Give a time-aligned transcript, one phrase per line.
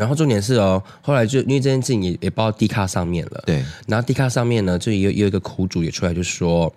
[0.00, 3.62] 然后重点是哦，后来就因为这件事情也也报到 D 卡上面了，对。
[3.86, 6.74] 然后 D 卡上面呢，就有有一个苦主也出来就说，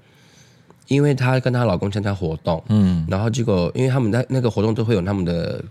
[0.90, 5.64] 因为她跟她老公参加活动，嗯，然后结果因为他们在那个活动都会有他们的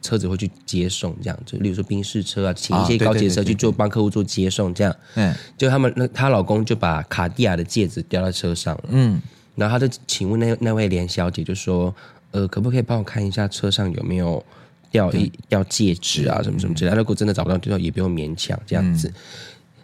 [0.00, 9.20] 车子会去接送，这样就例如说宾士车啊，请一些高级车去做帮客户做接送，这样，嗯，就他们那她老公就把卡地亚的戒指掉在车上了，嗯，
[9.56, 11.92] 然后他就请问那那位连小姐就说，
[12.30, 14.44] 呃，可不可以帮我看一下车上有没有？
[14.90, 16.96] 掉一掉戒指啊，什么什么之类的。
[16.96, 19.08] 如果真的找不到，对象也不用勉强这样子。
[19.08, 19.14] 嗯、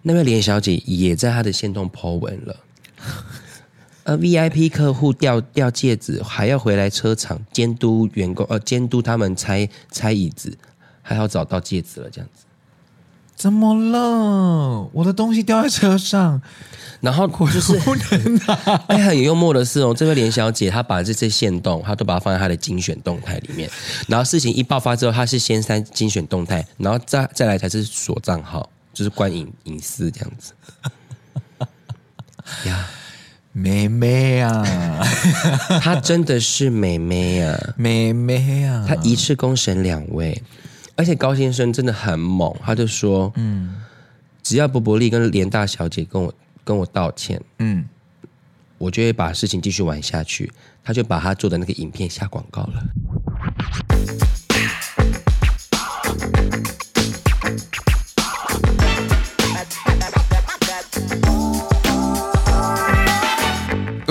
[0.02, 2.56] 那位连小姐也在她的线动 po 文了。
[4.04, 10.56] 呃，VIP 客户掉掉戒指，还要回来车厂监督员工，呃，监督他们拆拆椅子，
[11.02, 12.45] 还要找到戒指了这样子。
[13.36, 14.88] 怎么了？
[14.92, 16.40] 我的东西掉在车上。
[17.02, 17.78] 然后就是，
[18.88, 23.70] 哎，很幽默的是哦，这位连小姐她把这些线动，她都把它放在她的精选动态里面。
[24.08, 30.54] 然后事情一爆发之后，她是先删精选动态，然后再再来才是锁账号，就是关隐隐私这样子。
[32.64, 32.86] 呀，
[33.52, 34.64] 妹妹啊，
[35.82, 40.42] 她真的是妹妹啊，妹妹啊，她一次攻神两位，
[40.96, 43.76] 而且高先生真的很猛，他就说，嗯，
[44.42, 46.34] 只要伯伯利跟连大小姐跟我。
[46.66, 47.88] 跟我道歉，嗯，
[48.76, 50.52] 我就会把事情继续玩下去。
[50.82, 54.45] 他就把他做的那个影片下广告了。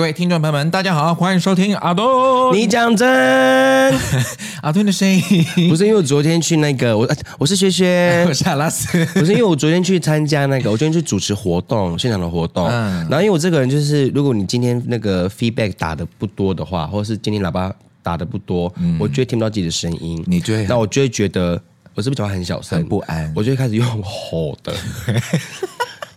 [0.06, 2.54] 位听众朋友们，大家好，欢迎收听阿东。
[2.54, 3.04] 你讲真，
[4.62, 5.20] 阿东的声音。
[5.68, 7.08] 不是因为我昨天去那个，我
[7.38, 12.68] 我是薛薛，我是阿拉斯， 不是因为我昨天去参加那个，我昨天去主持活动，现场的活动。
[12.68, 21.60] 嗯，然后因为我这个人就是，如果你今天那个 feedback 打的不多的话，或者是今天喇叭打的不多，嗯，我就会听不到自己的声音，你就会，那我就会觉得
[21.96, 24.72] 我是不是讲话很小声，很不安，我就会开始用吼的。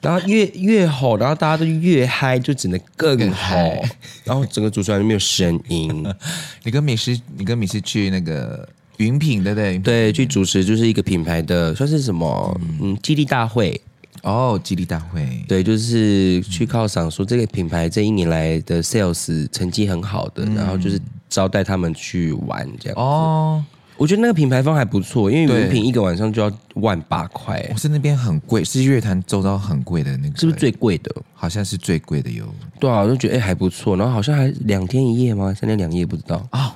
[0.01, 3.83] 然后越越吼，然后大家都越嗨，就只能更吼，
[4.23, 6.05] 然后整个主持人就没有声音。
[6.63, 8.67] 你跟米斯，你跟米斯去那个
[8.97, 9.77] 云品对不对？
[9.79, 12.59] 对，去主持就是一个品牌的，算是什么？
[12.81, 13.79] 嗯，激励大会。
[14.23, 15.27] 哦，激励大会。
[15.47, 20.99] 对，就是去犒赏说这个品牌这一年来的 sales 成绩很好的，嗯、然后就是
[21.29, 23.01] 招待他们去玩这样子。
[23.01, 23.63] 哦。
[23.99, 27.63] 我觉得那个品牌方还不错，因为云品一个晚上就要万八块。
[27.73, 31.13] 我是那边很贵，是乐坛周遭很贵的那个，是不是最贵的？
[31.33, 32.45] 好像是最贵的哟。
[32.79, 35.53] 对啊，我就觉得哎还不错，然后好像还两天一夜吗？
[35.53, 36.67] 三天两夜不知道啊。
[36.67, 36.71] 哦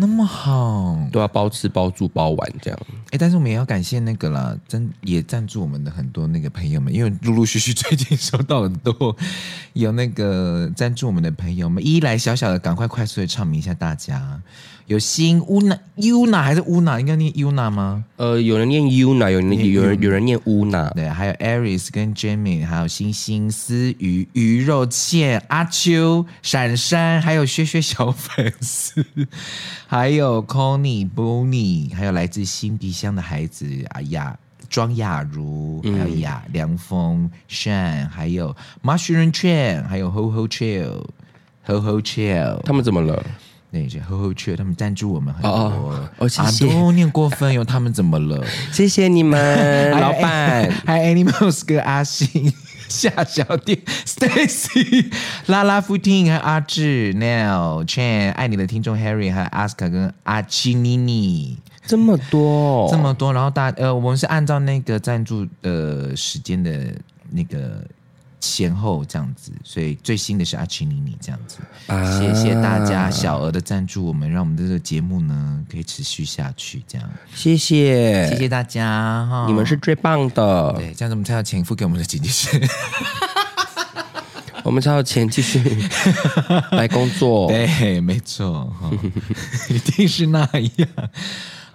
[0.00, 2.80] 那么好，都要包吃包住包玩这样。
[3.10, 9.16] 哎，但是我们也要感谢那个啦，真也赞助我们的很多那个朋友们，因为陆陆续续最近收到很多
[9.74, 14.40] 有那个赞助我们的朋友们，一来小小的赶快快速的唱名一下大家，
[14.88, 15.78] 有新乌娜
[16.14, 16.98] 乌娜还是 Una？
[16.98, 18.04] 应该念 Una 吗？
[18.16, 29.04] 呃，有人念 Una，，有人有人有人念 Una，，对，还有 Aris 跟 Jamie，还有星星思雨鱼肉茜阿秋闪闪，还有薛薛小粉丝。
[29.86, 34.38] 还有 Connie、Bonnie，还有来自新鼻乡的孩子啊雅
[34.70, 43.22] 庄雅茹，还有雅凉风 Shan，还有 Mushroom Chain，还有 Ho Ho Chill，Ho Ho Chill，他们怎么了？
[43.70, 46.66] 那些 Ho Ho Chill，他们赞助我们很多，哦，哦谢谢。
[46.66, 48.44] 啊，都念过分哟，他们怎么了？
[48.72, 52.52] 谢谢你们， 老板，还有 Animals 跟阿信。
[52.88, 55.12] 夏小店， Stacy，
[55.44, 66.94] 拉拉夫汀和阿志，Nell Chan，爱你的听众 Harry 和 Aska 跟阿奇妮妮，这么多，这么多，然后大呃，我们是按照那个赞助的时间的
[67.30, 67.84] 那个。
[68.40, 77.08] 前后这样子，所以最新的是阿奇妮妮这样子，啊、谢谢大家小额的赞助，我们让我们的这个节目呢可以持续下去，这样。
[77.34, 78.28] 谢谢。
[78.28, 82.60] 谢谢大家哈，你们是最棒的，对，这样子我们才有钱付给我们的经纪师，
[84.62, 85.62] 我们才有钱继续
[86.72, 88.72] 来工作，对，没错，
[89.68, 90.40] 一定是那
[90.76, 90.88] 样。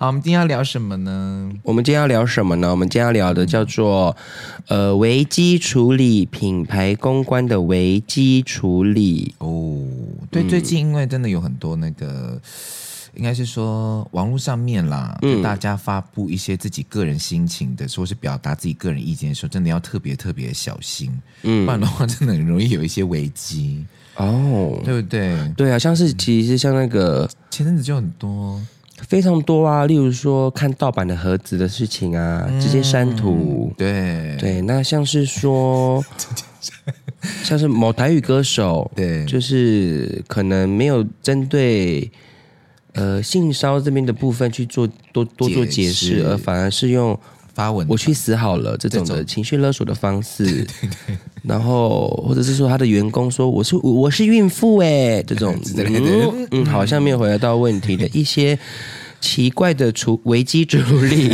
[0.04, 1.50] 好，我们今天要聊什么呢？
[1.64, 2.70] 我们今天要聊什么呢？
[2.70, 4.14] 我们今天要聊的叫做，
[4.68, 9.34] 呃，危机处理，品牌公关的危机处理。
[9.38, 9.82] 哦，
[10.30, 12.38] 对，嗯、最近因为真的有很多那个
[13.16, 23.86] 应该是说网络上面啦，嗯，大家发布一些自己个人心情的，说是表达自己个人意见的时候，真的要特别特别小心，嗯，不然的话，真的很容易有一些危机
[24.18, 25.50] 哦，对不对？
[25.56, 28.62] 对啊，像是其实像那个前阵子就很多。
[29.08, 33.72] 非常多啊，例如说看盗版的盒子的事情啊，直接删图。
[33.72, 36.04] 嗯、对对，那像是说，
[37.44, 42.10] 像是某台语歌手，对，就是可能没有针对
[42.94, 47.18] 呃性骚这边的部分去做多多做解释，而反而是用。
[47.54, 55.56] 发文，我去死好了这种的情绪勒索的方式， 对对对，然后或者是说他的员工说我是我是孕妇哎，这种。
[55.76, 58.58] 嗯嗯，好像没有回答到问题的一些
[59.22, 61.32] 奇怪的处危机处理，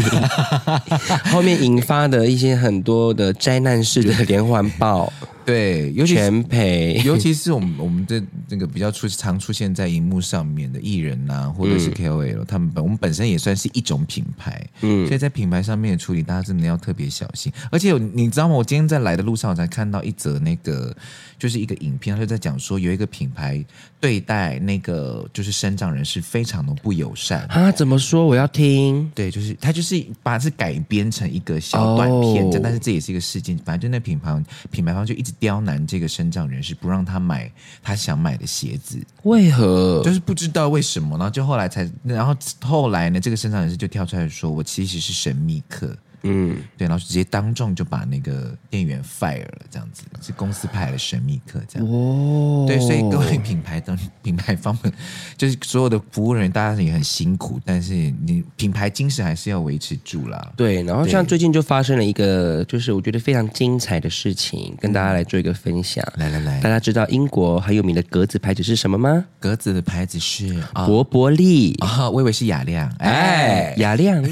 [1.32, 5.12] 后面引发的一些很多的灾难式的连环爆。
[5.46, 17.52] 对，尤其全赔，尤其是我们我们的那个比较出常出现在荧幕上面的艺人呐、啊，或者是 KOL，、嗯、他们本我们本身也算是一种品牌，嗯，所以在品牌上面的处理，大家真的要特别小心。
[17.72, 18.54] 而且你知道吗？
[18.54, 20.96] 我今天在来的路上，我才看到一则那个，
[21.40, 23.66] 就是一个影片，他就在讲说，有一个品牌
[24.00, 27.72] 对待那个就是生长人士非常的不友善啊。
[27.72, 28.24] 怎么说？
[28.28, 29.10] 我要听。
[29.16, 33.58] 对，就是他就是把它是改编成一个小短片，哦、但是这也是一个事件。
[33.66, 35.29] 反正就那品牌品牌方就一直。
[35.34, 40.02] 刁难这个身障人士，不让他买他想买的鞋子，为何？
[40.04, 51.88] 就是不知道为什么，然后就后来才，然后后来呢，这个身障人士就跳出来说：“我其实是神秘客。”嗯，对，然后直接当众就把那个店员 fire 了，这样子是公司派的神秘客，这样。
[51.88, 54.92] 哦，对，所以各位品牌的 品牌方们，
[55.38, 60.52] 就是所有的服务人员，大家也很辛苦，但是你品牌精神还是要维持住啦。
[60.56, 66.06] 对，然后像最近就发生了一个，就是我觉得非常精彩的事情，跟大家来做一个分享。
[66.18, 69.26] 来来来，大家知道英国很有名的格子牌子是什么吗？
[69.40, 74.24] 格子的牌子是伯伯利啊，我以为是雅亮，哎，雅亮。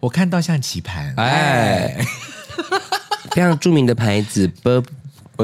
[0.00, 1.94] 我看到像棋盘，哎，
[3.32, 4.82] 非常著名的牌子，Bur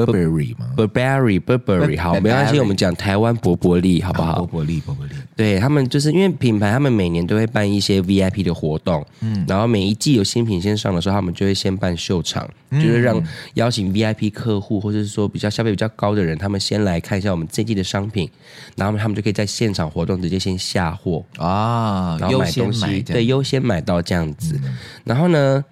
[0.05, 4.35] Burberry 吗？Burberry Burberry，好，没关系，我们讲台湾伯伯利，好不好？
[4.37, 13.21] 伯伯利，伯伯利，对他们就是因为品牌，他们每年都会办一些 VIP 的活动，嗯，然后每一季有新品先上的时候，他们就会先办秀场，就是让
[13.55, 18.29] 邀请 VIP 客户或者是说比较消费比较高的人，他们先来看一下我们这季的商品，
[18.75, 24.59] 然后他们就可以在现场活动直接先下货啊，然后买东西，对，优先买到这样子，
[25.03, 25.63] 然后呢？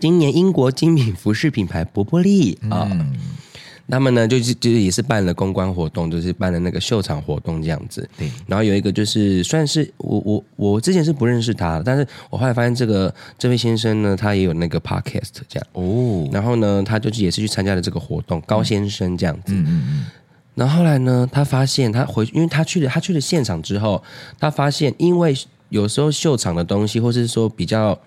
[0.00, 3.12] 今年英国精品服饰品牌伯伯利啊，嗯、
[3.88, 8.08] 他们呢就是就是也是办了公关活动，就是办了那个秀场活动这样子。
[8.18, 16.28] 对，然后有一个就是算是我我我之前是不认识他，但是我后来发现这个这位先生呢，他也有那个 podcast 这样哦。
[16.32, 19.54] 然后呢，他就也是去参加了这个活动，高先生这样子。
[19.54, 20.06] 嗯嗯嗯。
[20.54, 24.02] 然后后来呢，他发现他回，因为他去了他去了现场之后，
[24.40, 25.36] 他发现因为
[25.68, 27.98] 有时候秀场的东西，或是说比较。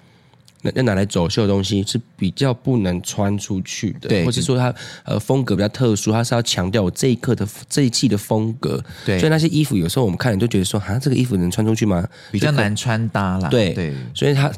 [0.62, 4.74] 那拿来走秀的东西是比较不能穿出去的，对，或者说它
[5.06, 9.20] 呃风格比较特殊，它是要强调我这一刻的这一季的风格，对。
[9.20, 12.06] 所以那些衣服有时候我们看人都觉得说，啊，这个衣服能穿出去吗？
[12.32, 13.48] 比较难穿搭啦。
[13.50, 14.52] 对对，所以他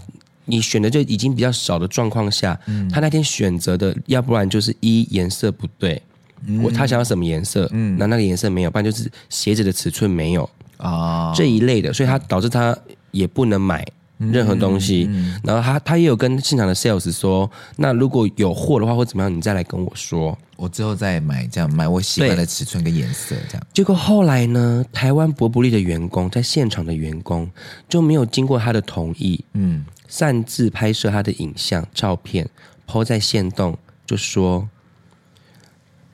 [0.46, 6.02] 你选的就已经比较少的状况下，嗯，他那天选择的，要不然就是一颜色不对，
[6.64, 12.76] 我、嗯、他想要什么颜色，嗯，那那个颜色没有，不然就是鞋子的尺寸没有啊、哦、这一类的，所以他导致他
[13.12, 13.86] 也不能买。
[14.20, 23.68] 任何东西，嗯嗯、然后他他也有跟现场的 sales 说，那如果有货的话或怎么样，你再来跟我说，我之后再买，这样买我喜欢的尺寸跟颜色，这样。
[23.74, 27.50] 结果后来呢，台湾博布利的员工在现场的员工
[27.88, 32.46] 就没有经过他的同意，嗯，擅自拍摄他的影像照片
[32.86, 34.68] ，po 在线动，就说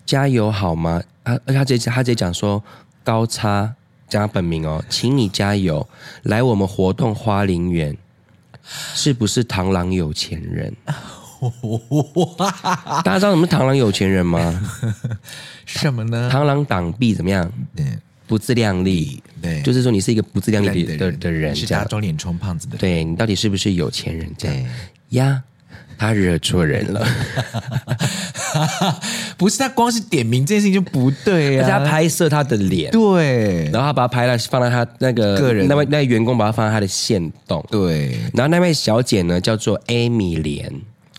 [0.05, 1.01] 加油好吗？
[1.23, 2.63] 啊，而且他直接他直接讲说
[3.03, 3.73] 高差。
[4.07, 5.87] 加本名哦，请你加油！
[6.23, 7.97] 来我们活动花林园，
[8.93, 10.73] 是不是螳螂有钱人？
[13.03, 14.61] 大家知道什么是螳螂有钱人吗？
[15.65, 16.29] 什么呢？
[16.31, 17.51] 螳螂挡臂怎么样？
[17.75, 17.85] 对，
[18.27, 19.21] 不自量力。
[19.41, 22.77] 对，就是说你是一个不自量力的的，的人，是打肿脸充胖子的。
[22.77, 24.31] 对，你到底是不是有钱人？
[24.37, 24.65] 这样
[25.09, 25.43] 呀。
[25.97, 27.07] 他惹错人了，
[29.37, 31.69] 不是他光是点名这件事情就不对啊！
[31.69, 40.71] 他拍摄他的脸，对，然后他把他拍了，放在他那个个人那位那位员工把他放在他的线洞，对，然后那位小姐呢叫做艾米莲。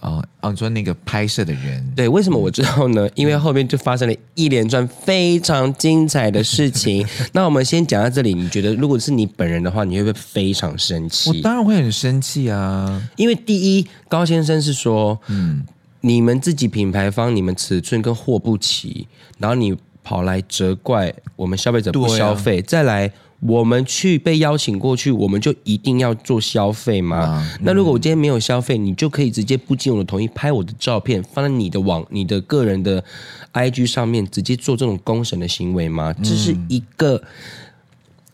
[0.02, 3.08] 哦哦，你说那个拍摄的人，对，为什么我知道呢？
[3.14, 7.04] 因为后面就发生了一连串非常精彩的事情。
[7.32, 11.30] 那我们先讲到这里，你觉得如果是你本人的话，你会不会非常生气？
[11.30, 13.02] 我当然会很生气啊！
[13.16, 15.64] 因为第一，高先生是说，嗯，
[16.06, 19.08] 你们自己品牌方，你们尺寸跟货不齐，
[19.38, 23.12] 然后你跑来责怪我们消费者不消费，啊、再来。
[23.40, 27.46] 我们去被邀请过去，我们就一定要做消费吗？
[27.52, 33.04] 嗯、那如果我今天没有消费，你就可以直接不经我的同意拍我的照片放在你的网、你的个人的
[33.52, 36.14] IG 上面，直接做这种公审的行为吗？
[36.22, 37.22] 这是一个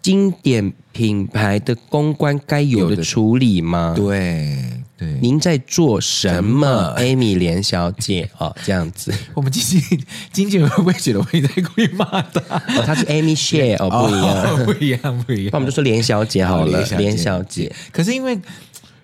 [0.01, 3.95] 经典品牌的公关该有的处理吗？
[3.97, 4.82] 对。
[5.03, 8.57] 对您在做什么，Amy 连小姐啊、哦？
[8.65, 12.41] 这样子， 我们经纪经纪人会不会觉得我也在故意骂他？
[12.57, 15.51] 哦，他是 Amy Share 哦， 不一样，哦、不一样，不一样。
[15.53, 17.75] 那我们就说连小姐好了，哦、连小姐。
[17.91, 18.39] 可是因为，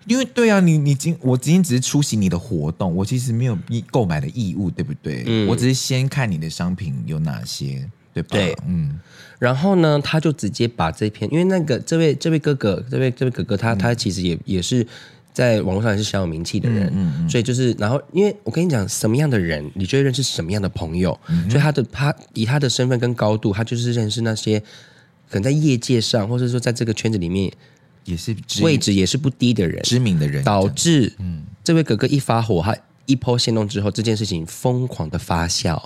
[0.07, 3.59] 因为对啊，你你今我今天只是出席你的活动，我其实没有
[3.90, 5.25] 购买的义务，对不对？
[5.26, 8.55] 嗯，我只是先看你的商品有哪些，对不对？
[8.69, 9.00] 嗯。
[9.38, 14.87] 然后呢，他就直接把这篇，因为那个这位这位哥哥，这位这位哥哥，他、嗯、他其实也也是。
[15.38, 21.16] 在网络上也是小有名气的人，嗯嗯、所以就是，然后因为我跟你讲，什么样的人，你就会认识什么样的朋友。
[21.28, 24.59] 嗯、所以他的他以他的身份跟高度，他就是认识那些
[25.30, 27.52] 可能在业界上，或者说在这个圈子里面
[28.02, 32.76] 也是位置也是不低的人，知名的人，导致嗯，这位哥哥一发火，他
[33.07, 35.80] 一 po 限动之后，这件事情疯狂的发酵。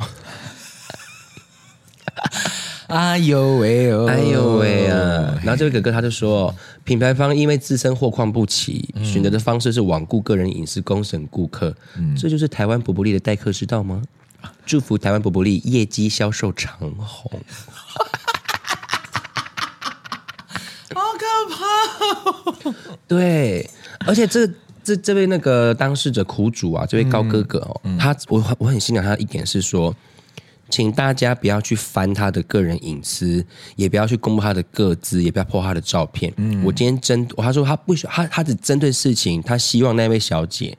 [2.93, 5.41] 哎呦喂哦，哎呦喂啊！
[5.43, 11.75] 然后这位哥哥他就说，品牌方因为自身货况不齐，嗯、选择的方式是罔顾个人隐私，公审顾客。
[11.97, 14.03] 嗯、这就是台湾伯伯利的待客之道吗？
[14.67, 17.41] 祝福台湾伯伯利业绩销售长虹。
[20.95, 21.65] 好可怕、
[22.69, 22.75] 哦！
[23.09, 23.71] 对，
[24.07, 24.47] 而且这
[24.85, 29.97] 这这位那个当事者苦主啊，这位高哥哥哦，嗯、他我我很欣赏他的一点是说。
[30.73, 33.45] 请大家不要去翻他的个人隐私，
[33.77, 36.33] 也不要去公布他的个资，也不要 po 他的照片。
[36.39, 40.75] 嗯，我今天针，他说他不需他他只针对事情，他希望那位小姐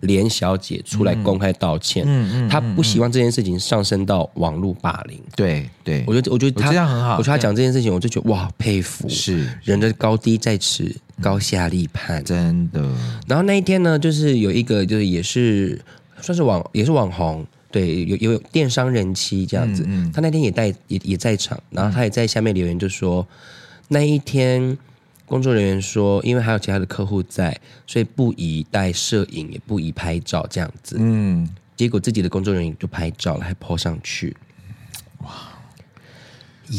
[0.00, 2.04] 连小姐出来公开道歉。
[2.06, 5.18] 嗯嗯，他不希望这件事情上升到网络霸凌。
[5.34, 7.16] 对对，我觉得我觉得他这样很好。
[7.16, 9.08] 我觉得他讲这件事情，我就觉得哇，佩服。
[9.08, 12.22] 是人的高低在此，高下立判。
[12.22, 12.86] 真的。
[13.26, 15.80] 然后那一天呢，就是有一个，就是也是
[16.20, 17.46] 算是网，也是网红。
[17.70, 23.36] 对，有有电商人妻这样子，嗯嗯、他那天也在也也在场，然后他也在下面留言，就说、嗯、
[23.88, 24.78] 那一天
[25.26, 30.96] 工作人员说，因为还有其他的客户在，所以不宜带摄影，也不宜拍照这样子。
[30.98, 31.46] 嗯，
[31.76, 34.34] 结果自己的工作人员就拍照了，还 po 上去。
[35.18, 35.30] 哇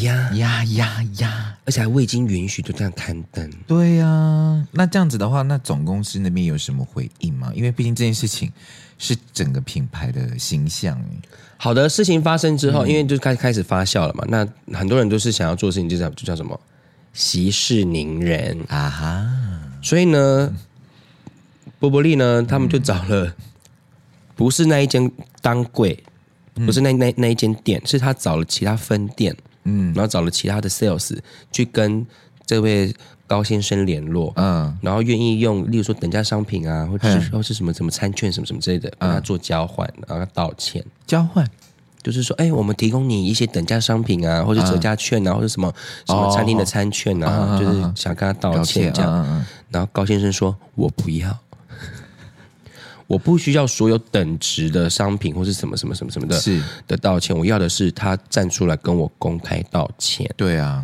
[0.01, 1.57] 呀呀呀呀！
[1.65, 3.47] 而且还未经允许就这样刊登。
[3.67, 7.51] 对呀、啊，那这样子的话，那总公司那边有什么回应吗？
[7.55, 8.51] 因为毕竟这件事情。
[8.99, 11.03] 是整个品牌的形象。
[11.57, 16.59] 好的事情发生之后，嗯、因为就开开始发酵了嘛，那很多人都是想要做事情，就叫就叫什么
[17.13, 19.27] 息事宁人啊哈。
[19.81, 20.55] 所以呢，
[21.79, 23.35] 波波利呢，他们就找了
[24.35, 26.03] 不是那一间当柜，
[26.53, 31.17] 不是那那那一间店，是他找了其他分店，嗯，然后找了其他的 sales
[31.51, 32.05] 去跟
[32.45, 32.93] 这位。
[33.29, 40.83] 高先生联络，嗯，然后愿意用，例如说等价商品啊，或者是或是什么什么餐券什么什么之类的，跟他做交换，然后道歉。
[41.05, 41.47] 交换
[42.01, 45.71] 就是说，哎，我们提供你一些等价商品啊，或者折价券啊，或者什么
[46.07, 49.45] 什么餐厅的餐券啊，就是想跟他道歉这样。
[49.69, 51.37] 然后高先生说：“我不要，
[53.05, 57.37] 我不需要所有等值的商品或是什么什么什么什么的，是的道歉。
[57.37, 60.83] 我要的是他站出来跟我公开道歉。”对啊，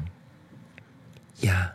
[1.42, 1.72] 呀。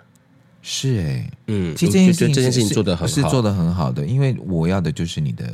[0.73, 5.45] 是哎、欸，嗯，其实这件事情这件事情做的很好，是做的很好的，因为我要的就是你的，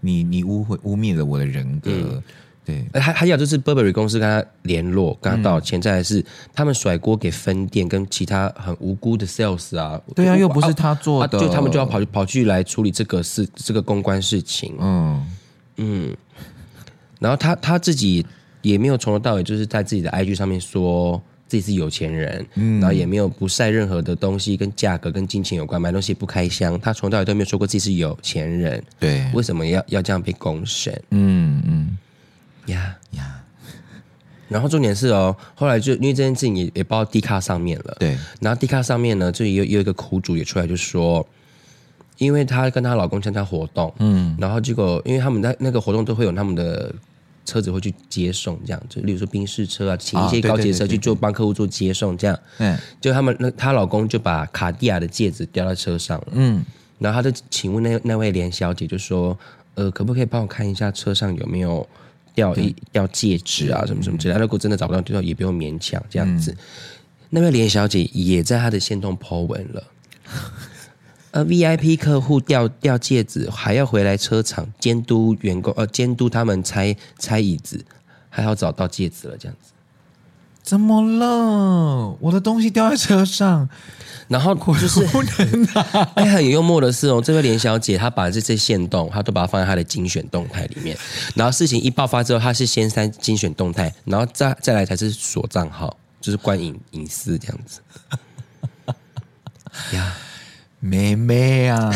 [0.00, 2.22] 你你污秽污蔑了我的人格，嗯、
[2.62, 11.86] 对，还还有就是 Burberry 公司跟他联络，跟他道歉，再来是他们甩锅给分店跟其他很无辜的 sales 啊，对啊，又不是他做的，就他们就要。
[11.86, 15.26] 跑去跑去来处理这个事，这个公关事情，嗯。
[15.78, 16.14] 嗯，
[17.18, 18.26] 然后他他自己
[18.60, 21.22] 也没有从头到尾就是在自己的 IG 上面说。
[21.48, 26.78] 自己是有钱人，嗯，然后也没有不晒任何的东西，跟价格跟金钱有关，买东西不开箱。
[26.80, 31.00] 他从头到尾都没有说过自己是有钱人，对，为什么要要这样被公审？
[31.10, 31.98] 嗯嗯，
[32.66, 33.42] 呀呀。
[34.48, 38.16] 然后重点是哦，后来就因为这件事情也也报到 D 卡上面了，对。
[38.40, 41.26] 然后 D 卡上面呢，就有有一个苦主也出来就说，
[42.18, 46.92] 因为她跟她老公参加活动，嗯，然后结果因为他们在那个活动都会有他们的。
[47.46, 52.38] 车子会去接送，这样就例如说宾士车啊，请一些高级车去做帮客户做接送，这样。
[52.58, 56.26] 嗯，就他们那她老公就把卡地亚的戒指掉在车上了。
[56.32, 56.62] 嗯，
[56.98, 59.38] 然后他就请问那那位连小姐就说，
[59.74, 61.88] 呃，可不可以帮我看一下车上有没有
[62.34, 64.40] 掉一掉戒指啊，什么什么之类的。
[64.40, 66.54] 如果真的找不到，就说也不用勉强这样子。
[67.30, 69.84] 那位连小姐也在她的线动 po 文了。
[71.36, 77.84] 呃，VIP 客户掉掉戒指，还要回来车厂监督员工，呃，监督他们拆拆椅子，
[78.30, 79.72] 还好找到戒指了，这样子。
[80.62, 82.16] 怎么了？
[82.20, 83.68] 我的东西掉在车上，
[84.28, 85.06] 然后就是
[86.16, 90.96] 哎，很幽默的是哦，这位连小姐她把这些线动，她都把它放在她的精选动态里面。
[91.34, 97.82] 然后事情一爆发之后，她是先删精选动态，然后再再来才是锁账号，就是关隐隐私这样子。
[99.94, 100.16] 呀，
[100.80, 101.90] 妹妹啊，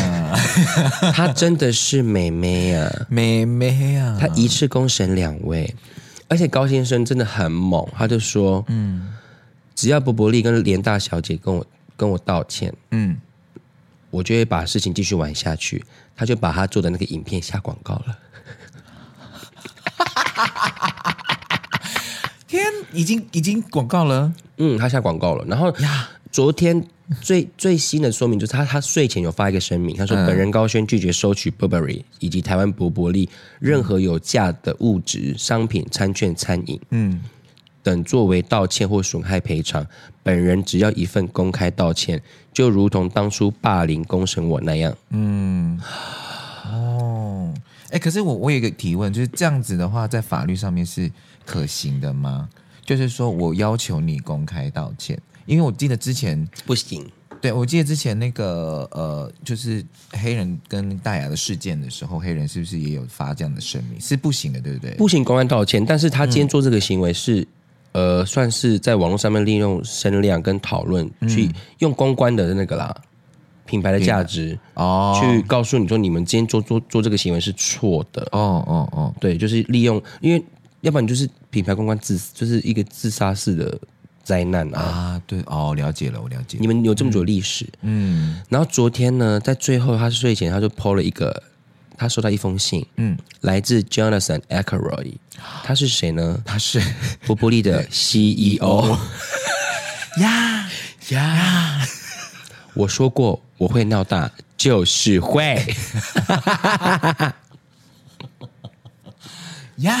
[1.13, 5.73] 她真的是妹妹啊，妹妹啊，她一次公审两位。
[6.27, 9.09] 而且高先生真的很猛，他就说：“嗯，
[9.75, 11.65] 只要伯伯利跟连大小姐跟我
[11.97, 13.17] 跟我道歉，嗯，
[14.09, 15.83] 我就会把事情继续玩下去。”
[16.15, 18.17] 他就把他做的那个影片下广告了。
[22.47, 25.43] 天，已经已经广告了，嗯，他下广告了。
[25.45, 26.85] 然后呀，昨天。
[27.19, 33.27] 最最新的说明就是他他睡前有发一个声明，他说本人高轩拒绝收取 Burberry 以及台湾伯伯利
[33.59, 37.21] 任何有价的物质、商品、餐券、餐饮，嗯，
[37.83, 39.85] 等作为道歉或损害赔偿。
[40.23, 42.21] 本人只要一份公开道歉，
[42.53, 44.95] 就如同当初霸凌公审我那样。
[45.09, 45.77] 嗯，
[46.71, 47.53] 哦，
[47.89, 51.11] 哎，可是我我有一个提问，就是这样子的话，在法律上面是
[51.45, 52.47] 可行的吗？
[52.85, 55.19] 就是说我要求你公开道歉。
[55.45, 57.05] 因为我记得之前不行，
[57.41, 63.99] 对，我记得之前那个呃，就是黑人跟大牙的事件的时候，黑人是不是也有发这样的声明？
[63.99, 64.91] 是不行的，对不对？
[64.91, 65.83] 不行，公安道歉。
[65.83, 67.41] 但是他今天做这个行为是，
[67.93, 72.95] 嗯、呃，算是在网络上面利用声量跟讨论，去用公关的那个啦，
[73.65, 78.21] 品牌的价值哦，去告诉你说，你们今天做做做这个行为是错的。
[78.31, 80.45] 哦哦哦，对，就是利用，因为
[80.81, 83.79] 要不然你就是品牌公关自，就是一个自杀式的。
[84.23, 84.79] 灾难啊！
[84.79, 86.57] 啊，对哦，了解了，我了解。
[86.59, 91.43] 你们有这么久历史，嗯，然后昨天呢，在最后他睡前他就 po 了一个，
[91.97, 95.15] 他收到一封信，嗯，来自 Jonathan Akeroyd，
[95.63, 96.41] 他是谁呢？
[96.45, 96.81] 他是
[97.25, 98.97] 波波利的 CEO。
[100.19, 100.69] 呀
[101.09, 101.87] 呀！
[102.73, 105.55] 我说过我会闹大，就是会。
[109.77, 109.97] 呀。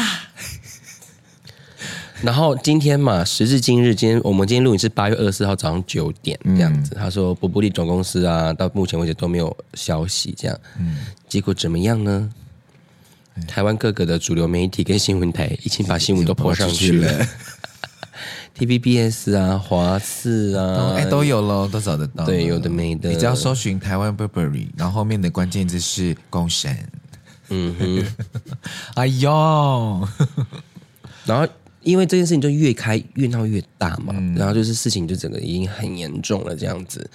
[2.23, 6.93] 然后今天嘛，时至今日，今天我们今天录影是八月二十四号早上九点这样子。
[6.93, 10.59] 嗯、他说，伯伯利总公司啊，到目前为止都没有消息，这样。
[10.79, 10.97] 嗯。
[11.27, 12.29] 结果怎么样呢？
[13.35, 17.27] 嗯、台湾各个的主流媒体跟新闻台已经把新闻都泼上去了。
[18.57, 22.25] TVBS 啊，华视啊，哎，都有喽，都找得到。
[22.25, 23.09] 对，有的没的。
[23.09, 26.77] 你只要搜寻台湾 Burberry，然后后面的关键字是公审。
[27.49, 28.05] 嗯哼。
[28.93, 30.07] 哎呦。
[31.25, 31.47] 然后。
[31.83, 37.09] 因为这件事情就越开越闹越大嘛，嗯、然后就是事情就整个已经很严重了这样子，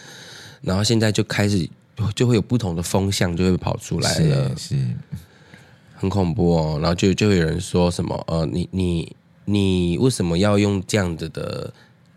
[0.60, 1.68] 然后现在就开始
[2.14, 4.86] 就会有不同的风向就会跑出来了，是，是
[5.94, 6.78] 很恐怖哦。
[6.80, 11.72] 然后就就有人说什么呃，你你你为什么要用这样子的？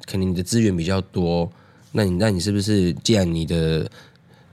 [0.05, 1.47] 可能你的资源比较多，
[1.91, 3.87] 那你那你是不是既然你的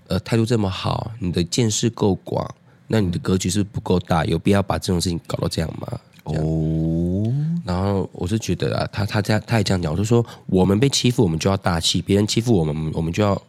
[0.06, 2.54] 呃态度这么好，你的见识够广，
[2.88, 4.22] 那你的格局是不够大？
[4.26, 5.98] 有必要把这种事情搞到这样吗？
[6.34, 7.32] 哦，
[7.64, 13.40] 然后我是觉得啊，他他这样他也这样讲，我就说我们被欺负，我们就要大气；别人欺负我们，我们就要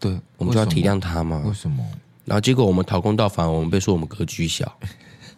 [0.00, 1.42] 对，我们就要体谅他嘛。
[1.46, 1.84] 为什么？
[2.24, 4.70] 然后结果我们讨公道，反而我们被说我们格局小，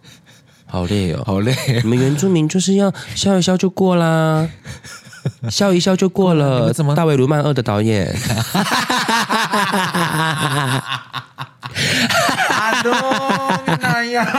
[0.67, 1.55] 好累哦，好累。
[1.83, 4.49] 你们原住民就是要 笑一笑就过啦，
[5.51, 6.73] 笑一笑就过了。
[6.73, 6.95] 怎么？
[6.95, 8.13] 大卫·卢曼二的导演。
[12.51, 12.93] 阿东，
[13.83, 14.30] 哎呀，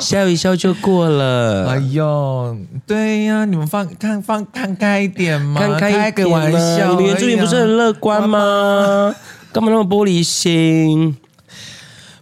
[0.00, 1.68] 笑一笑就过了。
[1.68, 6.90] 哎呦，对呀，你们放看放看开一点嘛，看开一个玩笑。
[6.90, 9.14] 你们原住民不是很乐观吗？
[9.52, 11.16] 干嘛那么玻璃心？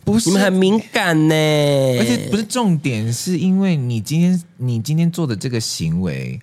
[0.05, 1.35] 不是，你们很敏感呢。
[1.99, 6.41] 而且不是重点，是因为你今天你今天做的这个行为，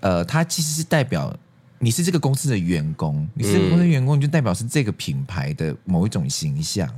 [0.00, 1.36] 呃，它其实是代表。
[1.78, 6.88] 你是这个公司的员工，你是这个公司的员工，你就代表是这个品牌的某一种形象。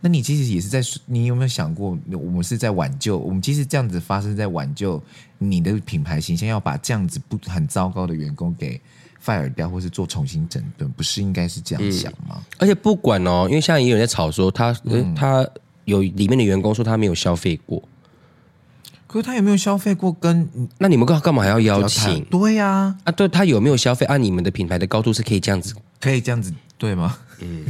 [0.00, 3.18] 那你其实也是在，你有没有想过，我们是在挽救？
[3.18, 5.02] 我们其实这样子发生在挽救
[5.38, 8.80] 你的品牌形象，要把这样子不很糟糕的员工给
[9.22, 12.36] fire 掉，或是做重新整顿，不是应该是这样想吗？
[12.36, 15.46] 嗯、而且不管哦，因为现在也有人在吵说他，嗯、他
[15.84, 17.82] 有里面的员工说他没有消费过。
[19.06, 20.12] 可是他有没有消费过？
[20.12, 22.24] 跟那你们干干嘛还要邀请？
[22.26, 24.06] 对呀，啊，啊，对他有没有消费？
[24.06, 27.18] 按、啊、你们的品牌的高度是可以这样子，可以这样子对吗？
[27.40, 27.64] 嗯，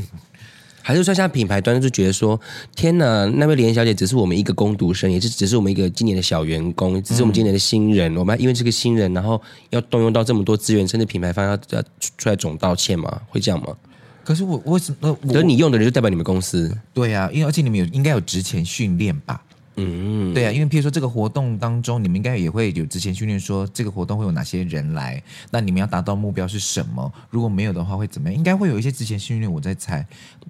[0.82, 2.40] 还是说像品牌端就觉得说，
[2.74, 9.40] 天哪，那位连小姐只是我们一个工读生，也是只是我们一个今年的小员工，只是我们今年的新人，嗯、我们因为这个新人，然后
[9.70, 11.82] 要动用到这么多资源，甚至品牌方要要
[12.16, 13.20] 出来总道歉吗？
[13.28, 13.76] 会这样吗？
[14.24, 15.16] 可是我为什么？
[15.26, 16.74] 可是你用的人就代表你们公司？
[16.94, 19.42] 对呀，啊，因为而且你们有应该有职前训练吧？
[19.80, 27.12] 嗯，对啊，因为譬如说这个活动当中，你们应该也会有之前训练说这个活动会有哪些人来，那你们要达到目标是什么？
[27.30, 28.36] 如果没有的话会怎么样？
[28.36, 30.06] 应该会有一些之前训练，我在猜。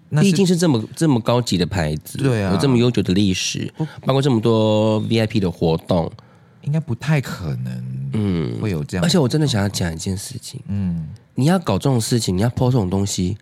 [0.08, 3.72] 那毕竟是这么这么高级的牌子，对啊，有这么悠久的历史，
[4.04, 6.10] 包括这么多 VIP 的活动，
[6.62, 9.04] 应该不太可能，嗯，会有这样。
[9.04, 13.36] 而且我真的想要讲一件事情，嗯，你要搞这种事情，你要 po 这种东西。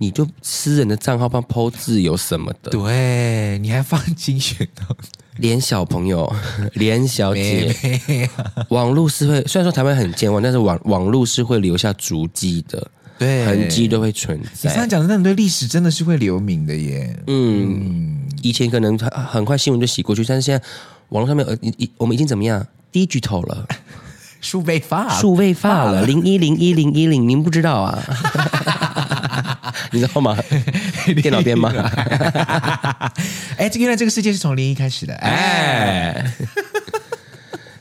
[0.00, 2.70] 你就私人的账号帮 po 字有什么的？
[2.70, 4.96] 对，你还放 精选的，
[5.38, 6.30] 连小朋友，
[6.74, 7.74] 连小姐，
[8.70, 14.70] 网络是会，虽然说台湾很健忘，但是网网络是会留下足迹的，对，痕迹都会存在。
[14.70, 17.16] 你刚才讲的那很多历史真的是会留名的耶。
[17.26, 20.64] 嗯，嗯以前可能很很快新闻就洗过去，但是现在
[21.10, 23.66] 网络上面呃，一我们已经怎么样？digital 了，
[24.40, 28.02] 数位化，数位化了，零一零一零一零，您不知道啊？
[29.90, 30.36] 你知道吗？
[31.14, 31.70] 电脑编码。
[33.56, 35.14] 哎，这原来这个世界是从零一开始的。
[35.16, 36.24] 哎，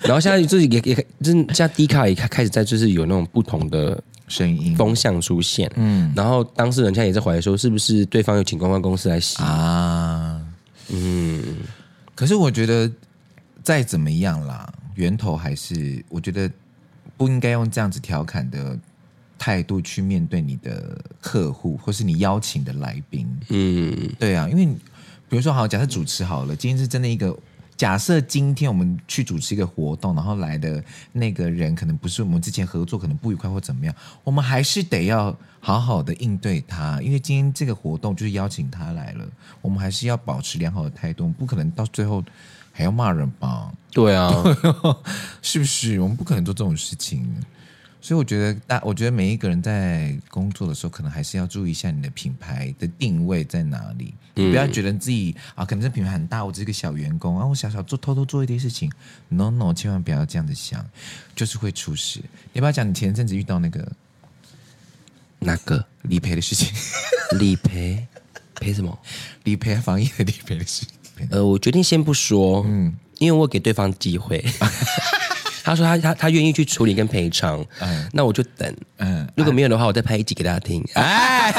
[0.02, 5.72] 然后现在自己也也，就是现在 D 卡也开开始在就是有那种不同的声音风向出现。
[5.76, 10.42] 嗯，然后当事人现在也在怀疑说，是不是对方有请公关公司来洗啊？
[10.90, 11.44] 嗯，
[12.16, 12.90] 可是我觉得
[13.64, 16.50] 再怎么样啦，源头还是我觉得
[17.18, 18.78] 不应该用这样子调侃的。
[19.38, 24.66] 态度去面对你的客户，或是你邀请的来宾，嗯，对啊，因为
[25.30, 27.38] 比如说，好，假设主持好了，今天是真的一个
[27.76, 39.28] 假设，今天我们去主持一个活动，然后来的那个人可能不是我们之前合作，可能不愉快或怎么样，我们还是得要好好的应对他，因为今天这个活动就是邀请他来了，
[39.62, 42.24] 我们还是要保持良好的态度，不可能到最后
[42.72, 43.72] 还要骂人吧？
[43.92, 44.32] 对啊，
[45.42, 46.00] 是不是？
[46.00, 47.28] 我们不可能做这种事情。
[48.08, 54.14] 所以我觉得，大我觉得每一个人在工作的时候，可能还是要注意一下你的品牌的定位在哪里。
[54.36, 58.90] 嗯、不要觉得自己啊，可能这品牌很大，我只是个小员工啊，我小小做偷偷做一点事情。
[59.28, 60.86] No No，千万不要这样子想，
[61.36, 62.22] 就是会出事。
[62.54, 63.92] 你不要讲你前阵子遇到那个
[65.40, 66.74] 那个理赔的事情？
[67.38, 68.08] 理赔
[68.56, 68.98] 赔什么？
[69.44, 71.28] 理赔防疫的理赔的事情。
[71.30, 74.42] 呃，我决定先不说，嗯，因为我给对方机会。
[75.68, 80.82] 他说他他他愿意去处理跟赔偿，嗯，那我就等，嗯，如果没有的话，我再拍一集给大家听。
[80.94, 81.52] 哎，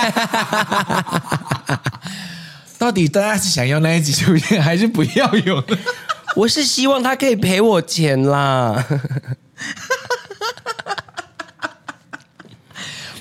[2.79, 5.63] 到底大家是想要那一集出现，还是不要有？
[6.37, 8.83] 我是希望他可以赔我钱啦。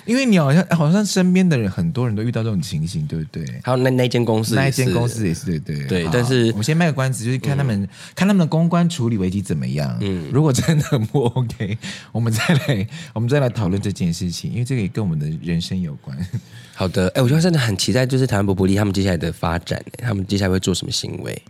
[0.08, 3.46] 因为你好像好像身边的人很多人都遇到这种情形，对不对？
[3.62, 6.10] 还有那那间公司，那间公司也是对对对。
[6.12, 9.96] 但是我们先卖个关子，就是看他们、嗯、看他们的公关处理危机怎么样。
[10.02, 11.78] 嗯，如果真的不 OK，
[12.14, 16.18] 我们再来我们再来讨论这件事情，因为这个也跟我们的人生有关。
[16.74, 21.42] 好的，哎，我觉得真的很期待，就是台湾伯伯利他们接下来的发展，他们接下来会做什么行为？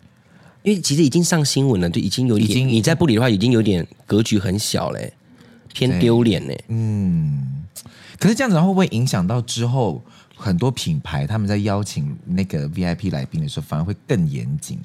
[0.63, 5.13] 因为其实已经上新闻了，就已经有点，已经你在不理的话，已经有点格局很小嘞，
[5.73, 6.63] 偏丢脸嘞。
[6.69, 7.53] 嗯。
[8.19, 10.01] 可是这样子，会不会影响到之后
[10.35, 14.79] 很多品牌他们在邀请那个 VIP 来宾的时候，反而会更严谨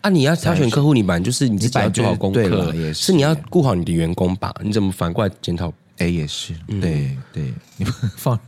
[0.00, 0.10] 啊？
[0.10, 4.54] 你要挑选客户，你本来就是你自己要做好功课，也是，是你要顾好你的员工吧？
[4.62, 5.72] 你怎么反过来检讨？
[5.98, 8.38] 哎，也是，嗯、对对，你不放。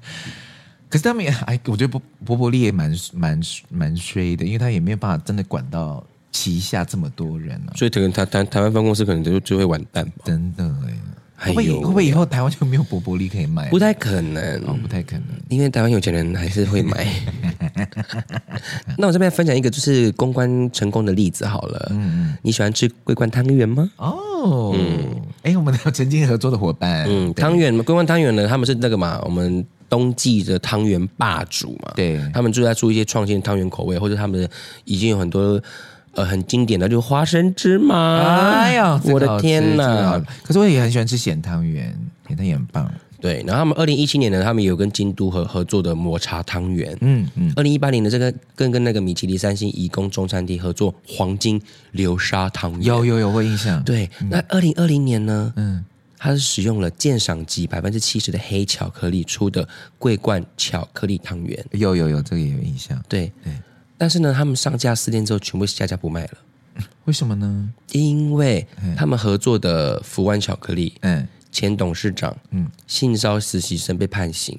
[0.89, 10.23] 可是他们也哎，我觉得博博博利也蛮蛮蛮衰的，因为他也没有办法真的管到旗下这么多人啊，所以可能台台台湾分公司可能就就会完蛋吧？
[10.25, 10.95] 真的哎。
[11.41, 13.69] 会不会会不会以后台湾就没有伯伯利可以卖？
[13.71, 17.07] 不太可能哦，不太可能，因为台湾有钱人还是会买。
[18.99, 21.89] 那我这边分享一个就是公关成功的例子好了。
[21.93, 23.91] 嗯嗯，你喜欢吃桂冠汤圆吗？
[23.97, 31.93] 哦，嗯，哎，我们有曾经合作的伙伴，嗯，汤圆桂冠汤圆呢，他们是那个嘛，我们冬季的汤圆霸主嘛。
[31.97, 34.47] 对，他们就在出一些创新汤圆口味，或者他们
[34.85, 35.61] 已经有很多。
[36.15, 38.19] 呃，很经典的就是花生芝麻。
[38.19, 40.21] 哎呀，我的天哪！
[40.43, 41.97] 可是我也很喜欢吃咸汤圆，
[42.27, 42.91] 咸汤圆很棒。
[43.21, 46.97] 对，然后他们二零一七年呢，他们有跟京都合合作的抹茶汤圆。
[47.03, 47.53] 嗯嗯。
[47.55, 51.61] 二零一八年的这个跟跟那个米其林三星颐宫中餐厅合作黄金
[51.93, 52.83] 流沙汤圆。
[52.83, 53.83] 有有有我印象。
[53.85, 55.53] 对，嗯、那二零二零年呢？
[55.57, 55.85] 嗯，
[56.17, 59.69] 它是使用了鉴赏级百分之七十的黑巧克力出的
[59.99, 61.63] 桂冠巧克力汤圆。
[61.73, 63.01] 有有有，这个也有印象。
[63.07, 63.53] 对对。
[64.01, 66.31] 但是呢，他们上架四天之后，全部下架不卖了。
[67.05, 67.71] 为什么呢？
[67.93, 74.59] 因为他们合作的福湾巧克力，嗯，前董事长，嗯，性骚实习生被判刑。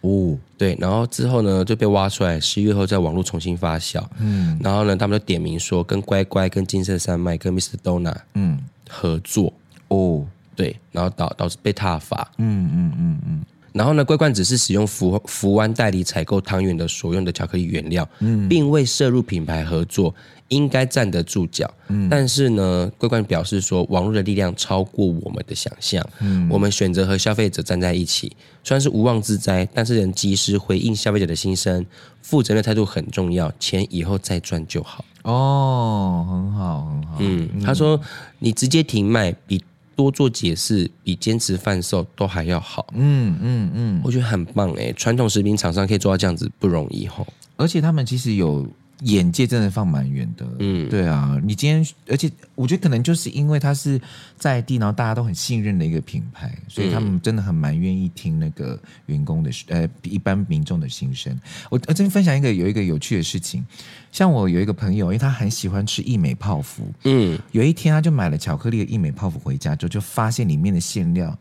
[0.00, 4.02] 哦，对，然后之后呢，就被挖出来，十一月后在网络重新发酵。
[4.18, 7.74] 嗯，然后呢，他们就点名说跟乖乖、跟金色山脉、跟 Mr.
[7.84, 8.58] Donut，嗯，
[8.88, 9.52] 合作。
[9.88, 12.26] 哦，对，然后导导致被踏伐。
[12.38, 13.44] 嗯嗯嗯嗯。
[13.72, 20.14] 然后呢，桂冠只是使用福福湾代理采购汤圆的所用的巧克力原料，嗯，并未涉入品牌合作，
[20.48, 21.72] 应该站得住脚。
[21.88, 26.06] 嗯，但是呢，桂冠表示说，网络的力量超过我们的想象。
[26.20, 31.86] 嗯，我们选择和消费者站在一起，虽然是无妄之灾，但是能及时回应消费者的心声，
[32.20, 33.50] 负责任的态度很重要。
[33.58, 35.04] 钱以后再赚就好。
[35.22, 37.16] 哦，很好，很好。
[37.20, 37.98] 嗯，他说，
[38.38, 39.62] 你直接停卖比。
[40.02, 48.66] 多做解释比坚持贩售都还要好，嗯嗯嗯，我觉得很棒哎，传统食品厂商可以做到这样子不容易吼，而且他们其实有。
[49.04, 54.00] 眼界真的放蛮远的，嗯，对啊，你今天，而且我觉得可能就是因为他是
[54.36, 61.32] 在地，然后大家都很信任的一个品牌，所以他们真的很蛮愿意听那个员工的，呃，一般民众的心声。
[61.70, 63.64] 我我这边分享一个有一个有趣的事情，
[64.10, 71.36] 像我有一个朋友，因为他很喜欢吃益美泡芙，嗯，有一天他就买了巧克力的益美泡芙回家之后，就发现里面的馅料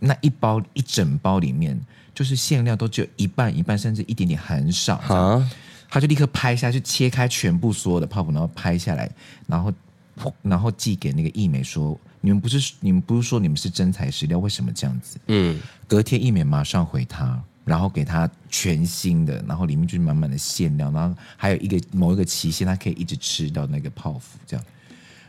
[0.00, 1.78] 那一包一整包里面，
[2.14, 5.50] 就是馅料都只有一半一半，甚至一点点很少啊。
[5.88, 9.10] 他就立刻拍下去，切开全部所有的泡芙，然后拍下来，
[9.46, 9.72] 然后，
[10.42, 24.66] 然后寄给那个义美说：“你们不是你们不是说你们是真材实料，为什么这样子？”嗯，隔天义美马上回他，然后给他全新的，然后里面就是满满的馅料，然后还有一个某一个期限，他可以一直吃到那个泡芙这样。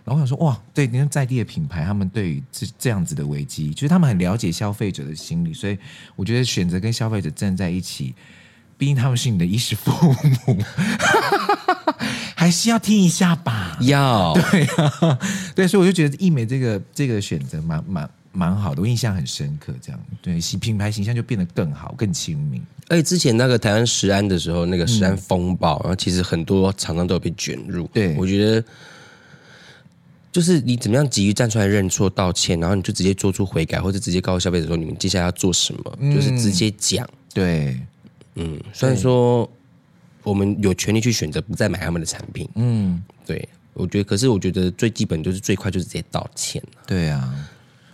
[0.04, 5.78] 然后我想说，哇，对，你看在地的品牌，他们对于这这样子的危机，就是他们很了解消费者的心理，所以
[6.16, 8.16] 我觉得选择跟消费者站在一起。
[8.78, 9.92] 毕竟他们是你的衣食父
[10.46, 10.58] 母，
[12.36, 13.76] 还是要听一下吧。
[13.82, 15.20] 要对啊，
[15.56, 19.74] 对，所以我就觉得艺美这个这个选择蛮蛮蛮好的，我印象很深刻。
[19.82, 22.62] 这样对，品牌形象就变得更好、更亲民。
[22.90, 27.88] 而且之前那个台湾食安的时候，那个食安风暴，嗯、然后其实很多厂商都有被卷入。
[27.88, 28.64] 对，我觉得
[30.32, 37.08] 就是你怎么样急于站出来认错道歉，然后你就直接做出悔改，或者直接告诉消费者说你们接下来要做什么，嗯、就是直接讲。
[37.34, 37.76] 对。
[38.38, 39.50] 嗯，虽然说
[40.24, 46.62] 我们有权利去选择不再买他们的产品，嗯，对，我觉得，可是我觉得最基本就是最快就是直接道歉。
[46.86, 47.34] 对啊，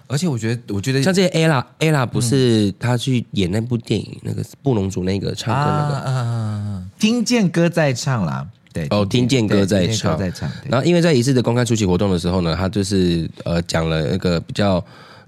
[0.07, 10.51] 而且我觉得，我觉得像这些 ella，ella 不是他去演那部电影，嗯、那个布农族那个唱歌那个，啊啊啊、听见歌在唱啦，对，哦，听见歌在唱，在唱。
[10.67, 14.83] 然后因为在一次的公开出席活动的时候呢，他就是呃讲了那个比较。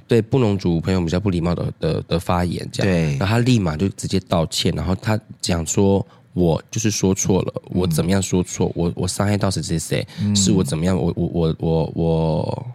[0.07, 12.67] 对布农族朋友比较不礼貌的的的发言，这样，对，然后他立马就直接道歉，然后他讲说，我就是说错了，我怎么样说错，我我伤害到谁谁谁，是我怎么样，我我我我我。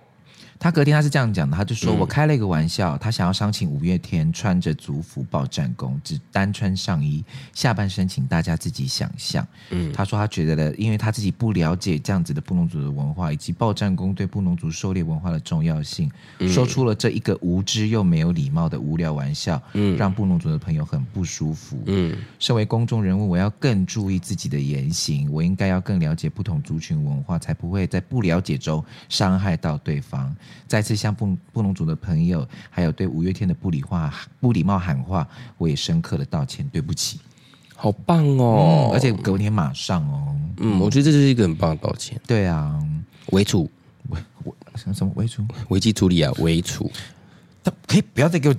[0.60, 16.10] 他隔天他是这样讲的，他就说：“我开了一个玩笑，他想要商请五月天穿着族服报战功，只单穿上衣，下半身请大家自己想象。”嗯，他说他觉得呢，因为他自己不了解这样子的布农族的文化，以及报战功对布农族狩猎文化的重要性，
[16.46, 21.82] 说出了这一个无知又没有礼貌的无聊玩笑，嗯，让布农族的朋友很不舒服。
[21.86, 30.36] 嗯，身为公众人物，我要更注意自己的言行，我应该要更了解不同族群文化，才不会在不了解中伤害到对方。
[30.66, 35.26] 再次向布布农族的朋友，还有对五月天的不礼话、不礼貌喊话，
[35.58, 37.20] 我也深刻的道歉，对不起。
[37.74, 38.90] 好棒哦！
[38.90, 42.20] 嗯、而且隔天马上哦，嗯，我觉得这就是一个很棒的道歉。
[42.26, 42.78] 对啊，
[43.32, 43.70] 为处，
[44.10, 46.92] 微微什么什么为处，危机处理啊，为处。
[47.64, 48.54] 他可以不要再给我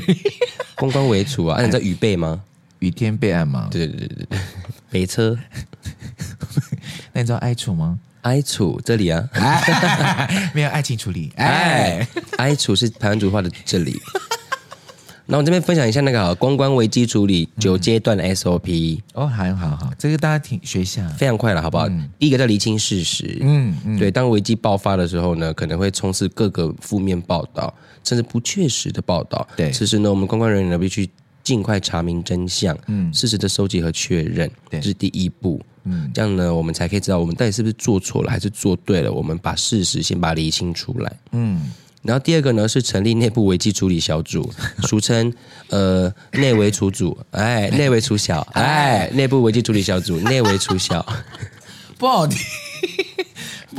[0.76, 1.56] 公关为处啊？
[1.56, 2.42] 那、啊、你知道雨备吗？
[2.80, 3.68] 雨天备案吗？
[3.70, 4.38] 对对对对对，
[4.90, 5.38] 北车。
[7.14, 7.98] 那你知道爱楚吗？
[8.24, 9.22] 哀楚这里啊，
[10.54, 11.30] 没有爱情处理。
[11.36, 12.06] 哎，
[12.38, 14.00] 哀楚是台湾族话的这里。
[15.26, 19.00] 那我这边分享一下那个公关危机处理九阶段的 SOP。
[19.14, 21.88] 哦，好好好，这个大家听学一下，非常快了，好不好？
[21.88, 23.38] 嗯、第一个叫厘清事实。
[23.40, 27.72] 嗯嗯，对，当危机爆发的时候呢，可能会充斥各个负面报道，
[28.04, 29.46] 甚至不确实的报道。
[29.56, 31.08] 对，其实呢，我们公关人员呢必须
[31.44, 35.60] 尽快查明真相，嗯，事实的收集和确认，对，这是第一步。
[35.84, 39.12] 嗯，这样呢，我们才可以知道我们到底是不是做错了，还是做对了。
[39.12, 41.16] 我们把事实先把它厘清出来。
[41.32, 41.70] 嗯，
[42.02, 44.50] 然后第二个呢是成立内部危机处理小组，
[44.88, 45.30] 俗称
[45.68, 51.04] 呃内围处组，哎，内围处小，哎，内部危机处理小组，内围处小，
[51.98, 52.38] 不好听，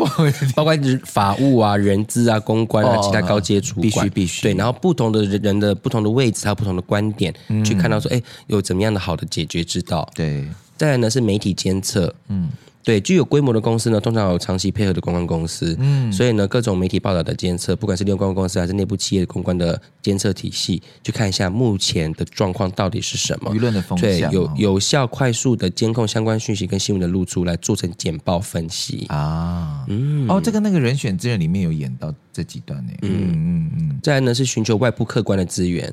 [0.55, 0.73] 包括
[1.05, 4.41] 法务啊、人资啊、公关啊、其他高阶主管，必须必须。
[4.41, 10.09] 对，然后不同的人的不同的位置，还有不同的观点，嗯、去看到说，哎，有怎么样的好的解决之道。
[10.13, 10.45] 对。
[10.77, 12.49] 再来呢是媒体监测，嗯，
[12.85, 35.91] 对，具有规模的公司呢，通常有长期配合的公关公司，嗯，所以呢，各种媒体报道的监测，不管是利用公关公司还是内部企业的公关的监测体系，去看一下目前的状况到底是什么，舆论的风向，对，有有效快速的监控相关讯息跟新闻的露出，来做成简报分析啊，嗯，哦，这个那个人选之人里面有演到这几段呢，嗯嗯嗯，再来呢是寻求外部客观的资源。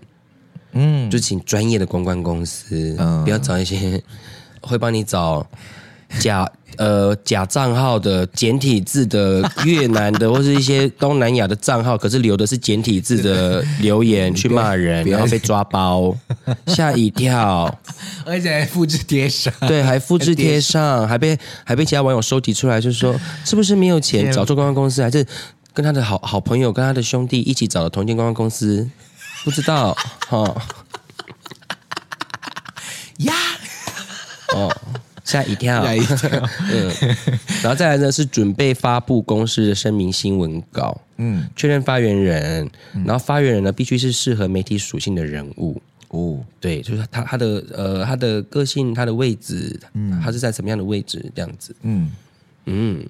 [0.74, 4.02] 嗯，就请专业的公关公司，嗯，不要找一些
[4.62, 5.46] 会帮你找
[6.20, 16.16] 假呃假账号的简体字的越南的或是一些东南亚的账号，可是留的是简体字的留言 去骂人，然后被抓包，
[16.66, 17.78] 吓一跳，
[18.24, 25.26] 而且还复制贴上，对，还复制贴上， 还被还被其他网友收集出来，就是说是不是没有钱找错公关公司，还是
[25.74, 28.88] 跟他的好好朋友跟他的兄弟一起找的同一间公关公司？
[29.44, 29.96] 不知道
[30.28, 30.54] 哈。
[33.18, 33.34] 呀！
[34.54, 34.74] 哦，
[35.24, 36.48] 吓一跳，吓一跳。
[36.70, 36.90] 嗯，
[37.62, 42.68] 然后再来呢是准备发布公司的声明新闻稿，嗯，确认发言人，
[43.04, 45.80] 然后发言人呢必须是适合媒体属性的人物。
[46.08, 52.10] 哦，对，就是他他的呃他的个性他的位置，嗯，他是在什么样的位置这样子，嗯。
[52.66, 53.06] 嗯。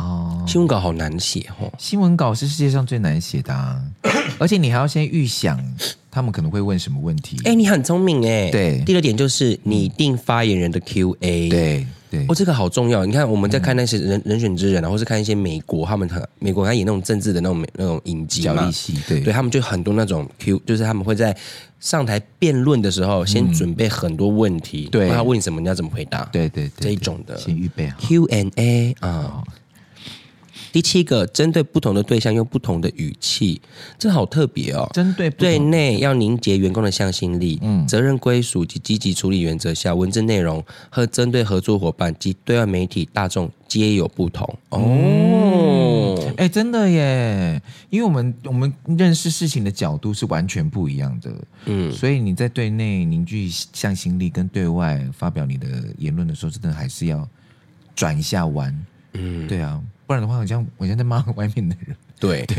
[0.00, 1.70] 哦，新闻稿好难写哦。
[1.78, 3.80] 新闻稿是世界上最难写的啊，
[4.38, 5.62] 而且你还要先预想
[6.10, 7.36] 他们可能会问什么问题。
[7.44, 8.50] 哎，你很聪明哎。
[8.50, 11.48] 对，第二点就是拟定发言人的 Q&A。
[11.48, 13.06] 对对，哦，这个好重要。
[13.06, 18.68] 你看我们在看那些人人选之人，然后是看一些美国他们很美国他演那种政治的那种那种影集嘛，
[19.06, 19.20] 对。
[19.20, 21.36] 对，他们就很多那种 Q，就是他们会在
[21.78, 27.38] 上台辩论的时候先准备很多问题，对，他问你什么你要怎么回答，对对这一种的。
[27.38, 27.96] 先预备好。
[28.00, 29.44] Q&A 啊。
[30.72, 33.60] 第七个，针对不同的对象用不同的语气，
[33.98, 34.88] 这好特别哦。
[34.92, 44.46] 针对对内要凝结员工的向心力，嗯，责任归属及积极处理原则下，文字内容和针对合作伙伴及对外媒体大众皆有不同。
[44.68, 44.78] 哦。
[44.78, 46.34] 哎、嗯。
[46.36, 51.30] 欸，真的耶，因为我们我们认识事情的角度是完全不一样的，
[51.66, 55.66] 嗯，所以你在对内凝聚向心力，跟对外发表你的
[55.98, 57.28] 言论的时候，真的还是要
[57.94, 59.80] 转一下弯，嗯，对啊。
[60.10, 61.96] 不然的话，好像我现在骂外面的人。
[62.18, 62.56] 对对，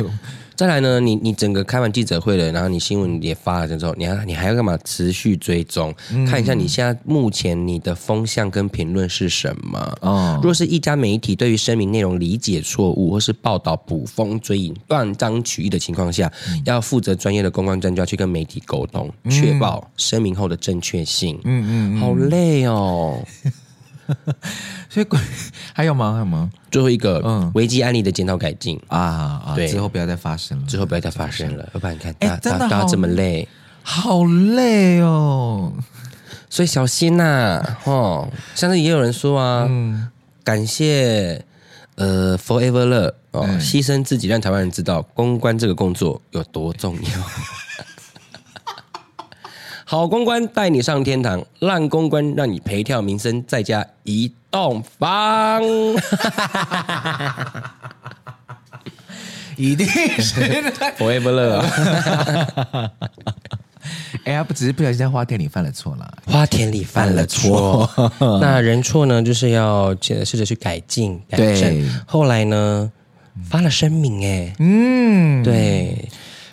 [0.55, 4.77] 再来呢，你你整个开完记者会了，然后你新闻也发了之后，你还你还要干嘛？
[4.85, 9.97] 持续追踪，嗯、看一下你现在目前你的风向跟评论是什么。
[9.99, 21.35] 哦，若是一家媒体对于声明内容理解错误，或是报道捕风追影、断章取义的情况下，嗯、要负责专业的公关专家去跟媒体沟通，确保声明后的正确性。
[21.43, 23.21] 嗯嗯，嗯嗯好累哦。
[24.89, 25.07] 所以
[25.73, 26.13] 还有吗？
[26.13, 26.49] 还有吗？
[26.69, 28.99] 最后一个，嗯，危机案例的检讨改进啊
[29.45, 29.53] 啊！
[29.55, 31.67] 对，之后不要再发生了，之后不要再发生了。
[31.73, 33.47] 要不然你看，大家大家这么累，
[33.83, 35.73] 好累哦。
[36.49, 40.09] 所以小心呐，哦，像是也有人说啊，嗯，
[40.43, 41.43] 感谢
[41.95, 47.01] 呃，Forever Love 哦，牺牲自己让台湾人知道公关这个工作有多重要。
[49.91, 55.61] 好公关带你上天堂，烂公关让你赔跳名声，再加一栋房。
[59.57, 60.39] 一定是
[60.97, 62.89] Forever Love。
[64.23, 67.89] 哎呀，不只是不小心在花田里犯了错了，花田里犯了错。
[68.39, 71.59] 那人错呢，就是要试着去改进、改正。
[71.59, 72.89] 对后来呢，
[73.49, 76.07] 发了声明，哎，嗯，对。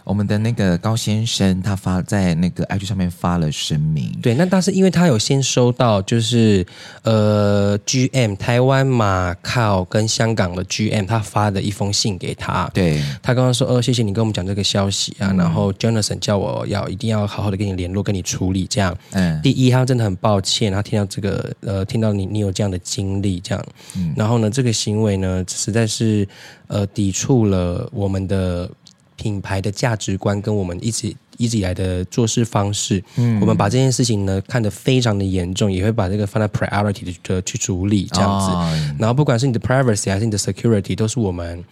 [0.08, 4.10] 我们的那个高先生，他发在那个 IG 上面发了声明。
[4.22, 6.66] 对，那但是因为他有先收到，就是
[7.02, 12.70] 呃，GM 台湾马靠跟香港的 GM 他发的一封信给他。
[12.72, 18.96] 对，他刚刚说，呃，谢谢你跟我们讲这个消息啊，嗯、然后 Jonathan 叫我要一定要好好的跟你联络，跟你处理这样。
[19.12, 19.38] 嗯。
[19.42, 23.62] 第一，他真的很抱歉，他听到这个呃，听到你你有这样的经历这样。
[23.94, 24.14] 嗯。
[24.16, 26.26] 然后呢，这个行为呢，实在是
[26.68, 28.70] 呃，抵触了我们的。
[29.18, 38.46] 品牌的价值观跟我们一直一直以来的做事方式，嗯，我们把这件事情呢看得非常的严重，也会把这个放在 priority 的去处理这样子。
[38.46, 41.64] 哦、然后不管是你的 privacy 还是你的 security，都是我们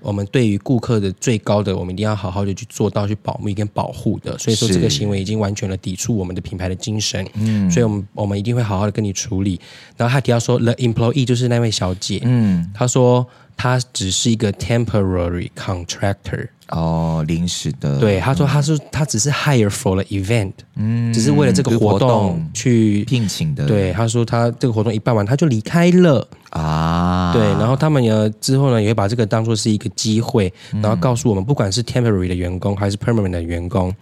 [0.00, 4.36] 我们对于顾客的最高的，我们一定要好好的去做到去保密跟保护的。
[4.38, 7.26] 所以说这个行为已经完全的抵触我们的品牌的精神。
[7.34, 9.60] 嗯，所以我们我们一定会好好的跟你处理。
[9.96, 13.24] 然后他提到说，the employee 就是那位小姐，嗯，他说
[13.56, 16.48] 他只是一个 temporary contractor。
[16.72, 18.00] 哦，临时的。
[18.00, 23.66] 对，他说他是他只是 hire for the event，嗯，只是为了这个活动去聘请的。
[23.66, 27.32] 对，他说他这个活动一办完他就离开了啊。
[27.34, 33.94] 对，然后他们呢之后呢也会把这个当做是一个机会，然后告诉我们，不管是 temporary 的员工还是 permanent 的员工，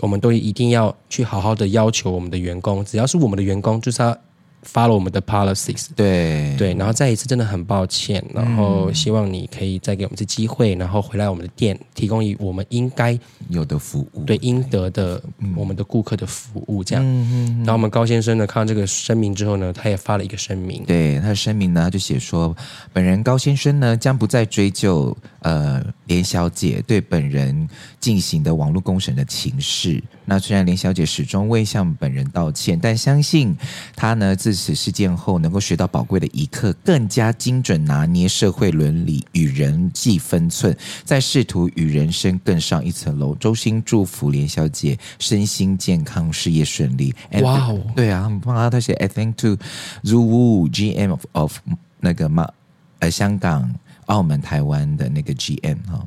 [0.00, 4.16] 我们都一定要去好好的要求我们的员工，只要是我们的员工，就是他。
[4.70, 6.54] Follow 我们的 policies，对。
[6.56, 15.22] 对，然后再一次真的很抱歉，然后希望你可以再给我们一次机会，然后回来我们的店提供以我们应该有的服务，对应得的
[15.54, 17.04] 我们的顾客的服务这样。
[17.04, 22.56] 嗯、然后我们高先生呢看到这个声明之后呢，他也发了一个声明，对他的声明呢他就写说，
[22.92, 27.68] 本人高先生呢将不再追究呃连小姐对本人
[28.00, 30.02] 进行的网络公审的情事。
[30.24, 33.56] 那虽然连小姐始终未向本人道歉，但相信
[33.94, 43.32] 她呢自此事件后能够学到宝贵的一课，更加精准拿捏社会伦理与人际分寸，在试图与人生更上一层楼。
[43.36, 47.14] 衷心祝福连小姐身心健康，事业顺利。
[47.42, 48.68] 哇哦，对啊，很棒啊！
[48.68, 49.56] 他写，I thank to
[50.02, 51.58] Zhu GM of of
[52.00, 52.50] 那个嘛
[52.98, 53.72] 呃香港、
[54.06, 56.06] 澳门、台湾的那个 GM 哈。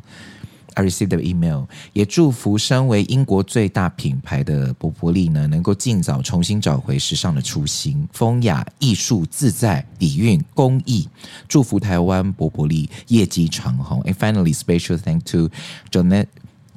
[0.76, 11.10] I received the email，也祝福身为英国最大品牌的博柏利呢，能够尽早重新找回时尚的初心，风雅、艺术、自在、底蕴、工艺。
[11.50, 14.02] 祝福台湾博柏利业绩长虹。
[14.04, 15.50] And finally, special thank to
[15.92, 16.28] Jonathan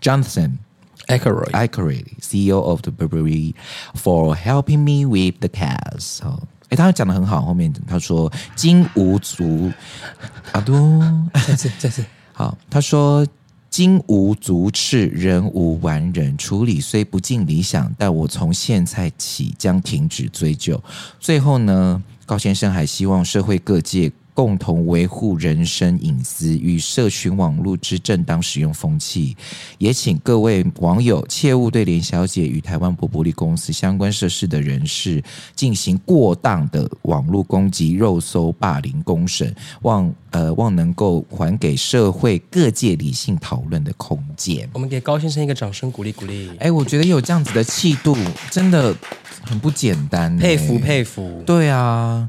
[0.00, 0.58] Jonathan
[1.06, 3.54] Akeroyd, Akeroyd, CEO of the Burberry,
[3.94, 6.24] for helping me with the cast。
[6.24, 6.42] 哦，
[6.72, 9.70] 哎，他讲的很好，后面他说金无足，
[10.52, 11.00] 阿都，
[11.46, 12.02] 再次再次，
[12.32, 13.26] 好，他说。
[13.72, 16.36] 金无足赤，人无完人。
[16.36, 20.78] 处理虽不尽理想，但我从现在起将停止追究。
[21.18, 24.12] 最后呢，高先生还希望社会各界。
[24.34, 29.36] 共同维护人身隐私与社群网络之正当使用风气，
[29.78, 35.22] 也请各位网友切勿对连小姐与台湾博柏利公司相关涉事的人士
[35.54, 44.68] 进行过当的网络攻击、肉搜、霸凌、公审，望呃望能够还给社会各界理性讨论的空间。
[44.72, 46.50] 我们给高先生一个掌声鼓励鼓励。
[46.58, 48.16] 哎，我觉得有这样子的气度，
[48.50, 48.94] 真的
[49.42, 51.42] 很不简单，佩服佩服。
[51.44, 52.28] 对啊。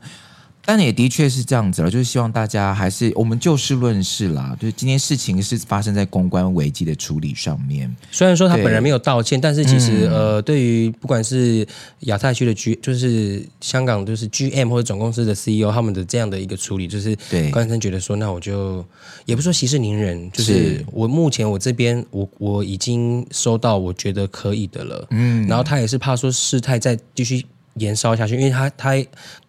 [0.66, 4.56] 但也的确是这样子了，就是希望大家还是我们就事论事啦。
[4.60, 7.94] 就是今天事情是发生在公关危机的处理上面。
[8.12, 11.68] 虽然说他本人没有道歉，但是其实、嗯、呃，对于不管是
[12.02, 18.86] 亚太区的 G，就是香港就是 GM 或者总公司的 CEO，他们的这样的一个处理，就是对高先生觉得说，那我就
[19.26, 25.08] 也不说息事宁人，就是我目前我这边我我已经收到我觉得可以的了。
[25.12, 27.46] 嗯，然后他也是怕说事态再继续。
[27.76, 28.94] 延烧下去，因为他他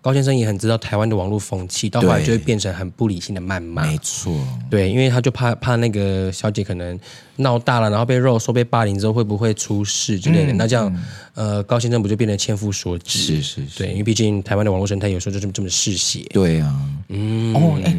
[0.01, 3.85] 高先生也很知道台湾的网络风气，到后来就会变成很不理性的谩骂。
[3.85, 4.33] 没错，
[4.70, 6.99] 对，因为他就怕怕那个小姐可能
[7.37, 10.53] 闹大了，然后被肉说、被霸凌之后会不会出事之类的。
[10.53, 11.05] 嗯、那这样，
[11.35, 13.18] 呃，高先生不就变得千夫所指？
[13.18, 16.20] 是是是，对，因为毕竟台湾的网络生态有时候就这么这么嗜血。
[16.31, 16.75] 对啊，
[17.09, 17.97] 嗯哦哎。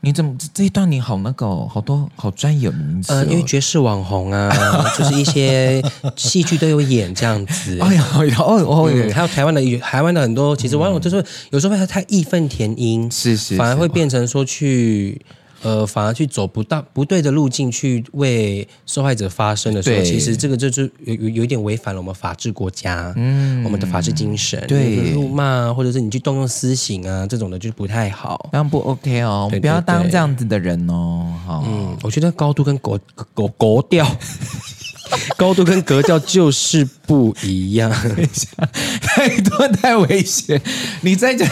[0.00, 3.16] 你怎么这一段你好那个好多好专业名词、哦？
[3.16, 4.48] 呃，因为爵士网红啊，
[4.96, 5.82] 就是一些
[6.14, 7.78] 戏剧都有演这样子。
[7.82, 8.06] 哎呀，
[8.38, 15.20] 哦哦，嗯、还有台湾的台湾的很多，其实网友就是有时候会太义愤填膺，是，是是，反而会变成说去。
[15.62, 24.64] 呃，反而去走不到不对的路径去为受害者发声的时候，其实这个就是有有有一点违反了我们法治国家，嗯，我们的法治精神。
[24.68, 31.34] 对，辱骂或者是你去动用私刑啊，这种的就不太好，这样不 OK 哦，对对对，不要当这样子的人哦。
[31.44, 34.06] 好，嗯，我觉得高度跟格格格调。
[35.36, 37.90] 高度跟格调就是不一样，
[39.02, 40.60] 太多太危险。
[41.00, 41.48] 你再讲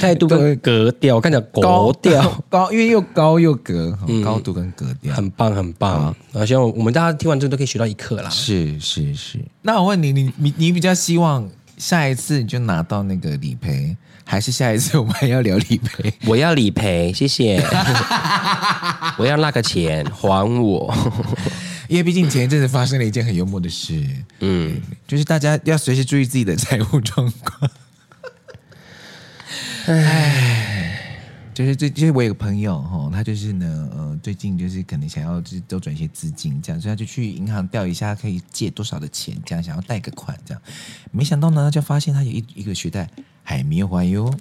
[0.00, 6.14] 态度跟格调，我看讲高调 高，因为又高又格，嗯、高度跟格调很棒很棒。
[6.32, 8.30] 啊，希望我们大家听完之后都可以学到一课啦。
[8.30, 9.38] 是是是。
[9.62, 16.12] 那我问你，你你你比较希望下一次你就拿到那个理赔，还是下一次我们还要聊理赔？
[16.26, 17.62] 我要理赔，谢谢。
[19.16, 20.94] 我要那个钱还我。
[21.90, 24.00] 因为毕竟前一阵子发生了一件很幽默的事，
[24.38, 27.68] 嗯，就是大家要随时注意自己的财务状况。
[29.86, 31.18] 唉，
[31.52, 40.62] 就是最就是我有个朋友哈，他就是呢，呃，最近就是可能想要就是周转一些资金，这样，所以他就去银行调一下可以借多少的钱，这样想要贷个款，这样，
[41.10, 43.10] 没想到呢，他就发现他有一一个学贷
[43.42, 44.32] 还没有还哟。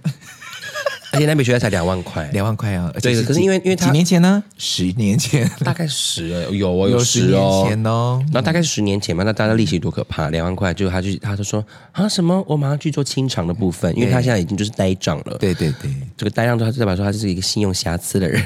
[1.20, 2.90] 而且那笔学贷才两万块，两万块啊！
[3.02, 4.42] 对，可是因为因为他几年前呢？
[4.58, 8.24] 十年前， 大概十有哦，有十哦，年前哦。
[8.28, 11.62] 然后大概十年前嘛，那大家利息多可怕，两万块，就他就他就说
[11.92, 15.38] 啊什么，我马上去做清偿的部分，因为他现在已经就是呆账了。
[15.38, 18.42] 对对对，这个呆账他代表说他是一个信用瑕疵的人。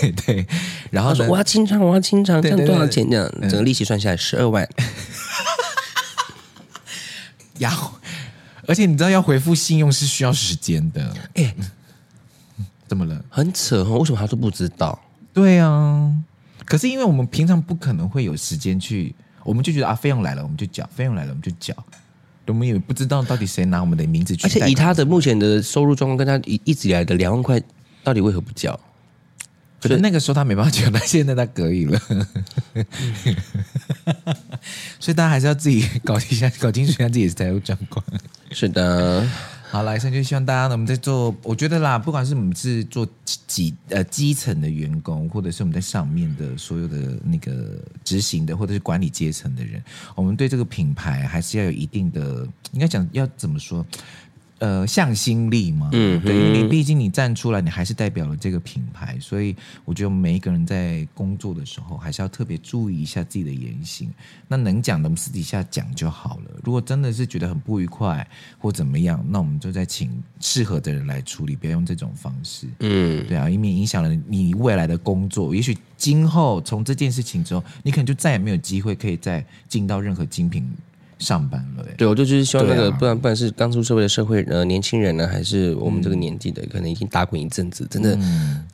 [0.00, 0.46] 对对，
[0.90, 3.06] 然后说我要清偿，我要清偿，这样多少钱？
[3.10, 4.66] 这样整个利息算下来十二万。
[7.58, 7.92] 然后，
[8.66, 11.54] 而且你知道要回复信用是需要时间的，哎。
[12.86, 13.24] 怎么了？
[13.28, 13.98] 很扯哦！
[13.98, 14.98] 为什么他都不知道？
[15.32, 16.14] 对啊，
[16.64, 21.74] 可是因为我们平常不可能会有时间去，我们就觉得啊，费用来了我们就缴，费用来了我们就缴，
[22.46, 24.46] 我们也不知道到底谁拿我们的名字去。
[24.46, 27.60] 而且以他的目前的收入状况，跟他一一直以来的两万块，
[28.02, 28.78] 到底为何不缴？
[29.80, 32.00] 可是那个时候他没办法缴，但现在他可以了，
[34.98, 38.02] 所以大家还是要自己搞一下，搞清楚一下自己的财务状况。
[38.50, 39.28] 是的。
[39.74, 43.04] 好，来生就希望大家呢，我们在做，我觉得啦，不管是我们是做
[43.44, 49.82] 基呃基层的员工，或者是我们在上面的所有的那个执行的，或者是管理阶层的人，
[50.14, 53.84] 我们对这个品牌还是要有一定的，应该讲要怎么说？
[54.60, 64.10] 呃，向心力嘛，嗯，对，因为你毕竟你站出来，你还是代表了这个品牌，所以我觉得每一个人在工作的时候，还是要特别注意一下自己的言行。
[64.46, 66.60] 那能讲的，我们私底下讲就好了。
[66.62, 68.26] 如果真的是觉得很不愉快
[68.56, 72.68] 或怎么样，那我们就再请适合的人来处理，不要用这种方式。
[72.78, 75.54] 嗯，对啊，以免影响了你未来的工作。
[75.54, 80.64] 也许今后从这件事情之后，你可能就再也没有机会可以再进到任何精品。
[81.24, 88.18] 上班了，对，我就就是希望那个，不然不管是刚出社会的社会呃年轻人呢，还是我们这个年纪的，可能已经打滚一阵子，真的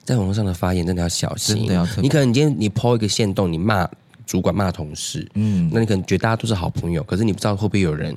[0.04, 1.86] 在网络上的发言真的要小心，真的要。
[2.02, 3.88] 你可能你今天你 po 一个线动，你骂
[4.26, 8.14] 主管骂同事，嗯，那你可能觉得大家都是好朋友，可是你不知道会不会有人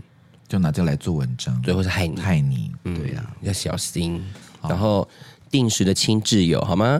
[0.48, 2.20] 就拿这个来做文章，最后是害你。
[2.20, 4.20] 害你，对呀，要小心，
[4.68, 5.08] 然后。
[5.54, 7.00] 定时的亲挚友好吗？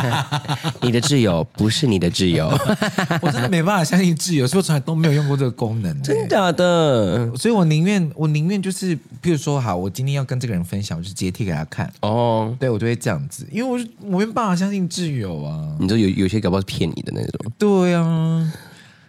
[0.82, 2.46] 你的挚友不是你的挚友，
[3.22, 7.34] 我真的没办法相信挚友，所以我从来都没有用过这个功能，真的假的？
[7.34, 11.90] 所以我宁愿我宁愿就是，比如说，好，我今天要跟这个人分享，我就直接贴给他看。
[12.02, 15.74] 哦，对，我就会这样子，因为我我没办法相信挚友啊。
[15.80, 18.52] 你说有有些搞不好是骗你的那种，对啊。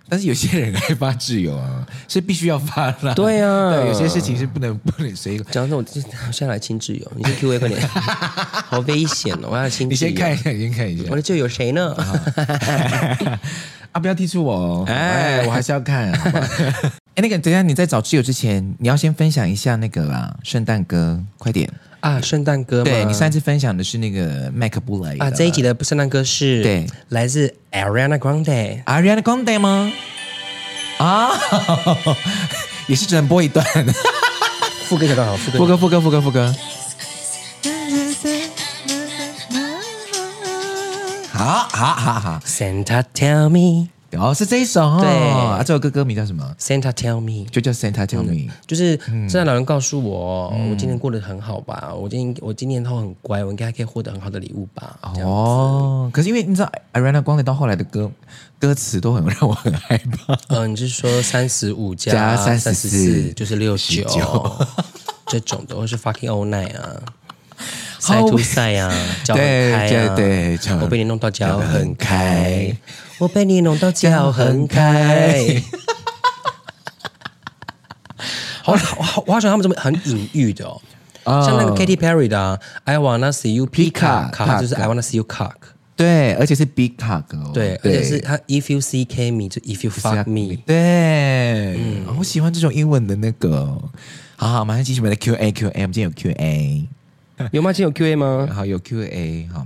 [0.09, 3.13] 但是有些人爱发挚友啊， 是必须要发的。
[3.13, 5.41] 对呀、啊，对，有些事情是不能不能随意。
[5.51, 5.83] 讲那我
[6.31, 9.49] 先来亲挚友，你先 Q A 快点， 好危险哦！
[9.51, 9.89] 我要亲。
[9.89, 11.03] 你先看一下，你先看一下。
[11.09, 11.95] 我的挚友谁呢？
[13.93, 14.85] 啊，不要踢出我哦！
[14.87, 16.11] 哎，我还是要看。
[16.11, 21.69] 哎，那个，等一下你在找挚友之前，你要先分享一下那个啦，圣诞歌，快点。
[22.01, 22.83] 啊，圣诞歌吗？
[22.85, 29.91] 对，你上次分享的是那个麦克布莱啊，这一集的圣诞歌是对，来自 Ariana Grande，Ariana Grande 吗？
[30.97, 31.29] 啊，
[32.87, 33.65] 也是只能播一段，
[34.87, 36.55] 副歌小段好，副歌，副歌，副歌，副歌，
[41.31, 43.89] 好好好好，Santa tell me。
[44.17, 44.97] 哦，是这一首哦。
[44.99, 51.93] 对啊，这首歌歌名叫什么？Santa Tell Me，就叫 Santa Tell Me，嗯、就是圣诞老人告诉我，嗯、我今年过得很好吧？
[51.93, 54.97] 我今年我今年都很乖，我应该可以获得很好的礼物吧？
[55.23, 58.11] 哦，可是因为你知道，Ariana Grande 到后来的歌
[58.57, 60.37] 歌词都很让我很害怕。
[60.47, 64.65] 嗯，你是说三十五加三十四就是六十九
[65.27, 66.99] 这种的，或是 Fucking All Night 啊？
[67.99, 68.91] 赛图赛啊，
[69.23, 72.75] 脚很开啊，对对，我被你弄到脚很开，
[73.19, 75.61] 我被你弄到脚很开。
[78.63, 80.65] 好，我我好像他们这么很隐喻的
[81.23, 85.53] 哦，像那个 Katy Perry 的 I wanna see you peacock，就是 I wanna see you cock，
[85.95, 87.23] 对，而且是 big cock，
[87.53, 93.77] 对，而且是他 If you see me，就 If you fuck me，对，嗯，我喜欢这种英文的那个，
[94.37, 96.87] 好好，马上继续我们的 Q A Q A，我们今天有 Q A。
[97.53, 97.71] 有吗？
[97.71, 98.49] 今天有 Q A 吗？
[98.51, 99.65] 好，有 Q A 哈。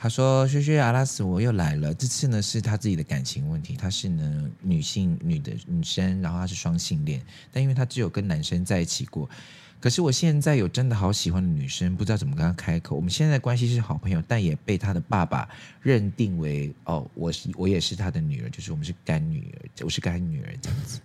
[0.00, 1.94] 他说：“薛薛阿拉斯，我又来了。
[1.94, 3.76] 这次呢是他自己的感情问题。
[3.76, 9.30] 他是呢女性女的女生，然后他是双性恋，但因为他只有跟男生在一起过。
[9.78, 12.96] 可是我现在有真的好喜欢的女生，不知道怎么跟他开口。
[12.96, 15.48] 我们现在的关系是好朋友，但也被他的爸爸
[15.80, 20.98] 认定为哦，我是我也是他的女儿，就是我们是干女儿，我是干女儿这样子。”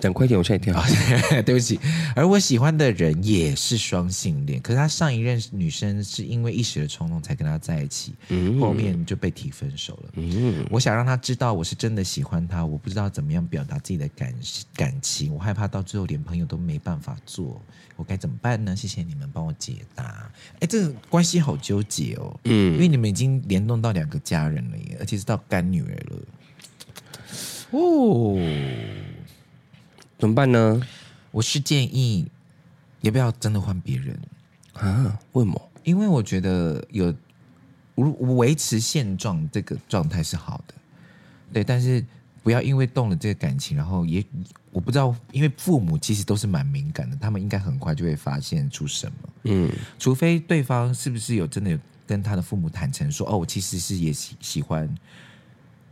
[0.00, 0.82] 讲快点，我现在挺好。
[1.42, 1.78] 对不起，
[2.14, 10.10] 而我喜欢的人也是双性恋，可是他上一任女生是因为一时的冲动才跟他在一起，嗯、后面就被提分手了。
[10.14, 14.32] 嗯、我想让他知道我是真的喜欢他，我不知道怎么样表达自己的感
[14.74, 17.60] 感情，我害怕到最后连朋友都没办法做，
[17.96, 18.76] 我该怎么办呢？
[18.76, 20.30] 谢谢你们帮我解答。
[20.60, 26.18] 哎，这个关系好纠结哦，嗯，因为你们已经联动到两个家人了耶，而且是到干女儿了。
[27.72, 28.38] 哦。
[30.18, 30.82] 怎么办呢？
[31.30, 32.26] 我是建议，
[33.02, 34.18] 也不要真的换别人
[34.72, 35.16] 啊？
[35.32, 35.70] 为什么？
[35.84, 37.14] 因为我觉得有
[38.36, 40.74] 维持现状这个状态是好的，
[41.52, 41.62] 对。
[41.62, 42.04] 但是
[42.42, 44.24] 不要因为动了这个感情，然后也
[44.72, 49.28] 我不知道，因为父母其实都是蛮敏感的，他们应该很快就会发现出什么。
[49.44, 54.92] 嗯，除非对方是不是有真的有跟他的父母坦诚说，哦，我其实是也喜喜欢。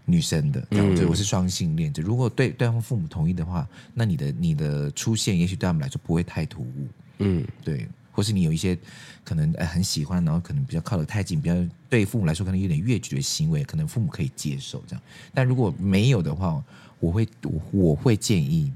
[0.08, 1.92] 女生的，这样子，我是双性恋。
[1.92, 6.88] 就如果对对方父母同意的话，那你的你的出现，也许对他们来说不会太突兀。
[7.18, 8.78] 嗯，对，或是你有一些
[9.24, 11.56] 可能呃很喜欢，然后可能比较靠得太近，比较
[11.90, 15.02] 对父母来说可能有点越矩的行为，可能父母可以接受这样。
[15.34, 16.62] 但如果没有的话，
[17.00, 18.72] 我会我我会建议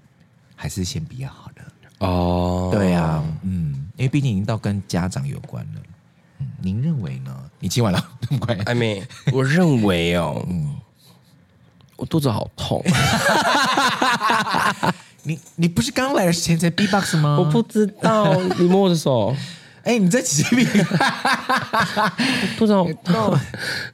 [0.57, 1.63] 还是先比较好的。
[2.07, 5.83] 哦，对啊，嗯，因为毕竟已经到跟家长有关了。
[6.41, 7.51] 嗯，您认为呢？
[7.61, 8.57] 你亲完了这么快？
[8.65, 10.77] 还没，我认为哦，嗯。
[12.01, 12.83] 我肚子好痛，
[15.25, 17.37] 你你不是刚来的前才 B-box 吗？
[17.39, 19.37] 我不知道， 你摸我的手。
[19.83, 20.65] 哎，你在起屁？
[22.57, 22.85] 不知道，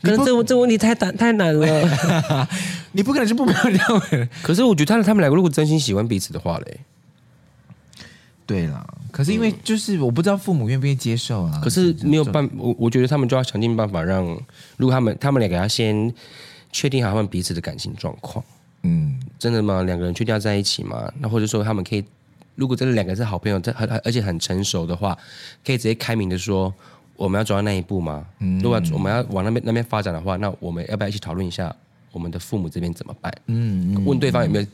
[0.02, 2.48] 可是这个这个问题太难太难了。
[2.92, 4.28] 你不可能是不漂亮的。
[4.40, 6.80] 可是我觉得他他们两个如果真心喜欢彼此的话嘞，
[8.46, 8.86] 对啦。
[9.10, 11.60] 可是因为就是我不知道父母愿不愿意接受啊。
[11.62, 14.24] 可是没有办，我我觉得他们就要想尽办法让，
[14.76, 16.12] 如果他们他们两个要先
[16.76, 18.44] 确定好他们彼此的感情状况。
[18.82, 19.82] 嗯，真的吗？
[19.84, 21.10] 两个人确定要在一起吗？
[21.18, 22.04] 那或者说他们可以。
[22.54, 25.16] 如果真的两个是好朋友，这很而且很成熟的话，
[25.64, 26.72] 可以直接开明的说，
[27.16, 28.26] 我们要走到那一步吗？
[28.40, 31.74] 嗯，如果我们要往那边那边发展的话，那我们要不要一起讨论一下
[32.12, 33.30] 我们的父母这边怎么办？
[33.46, 34.66] 嗯，嗯，问对方有没有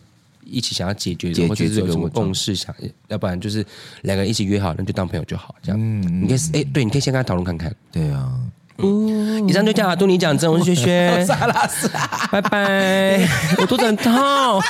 [0.44, 3.66] 一起想要解决，解决或者是有什么共识想，想要不然就是
[4.02, 5.80] 两个人一起约好，那就当朋友就好，这样。
[5.80, 7.74] 嗯，嗯，你可以哎，对，你可以先跟他讨论看看。
[7.90, 8.40] 对啊，
[8.82, 11.26] 嗯，以上就叫阿杜尼讲真， 我是轩轩，
[12.30, 13.28] 拜拜，
[13.58, 14.12] 我肚子很痛。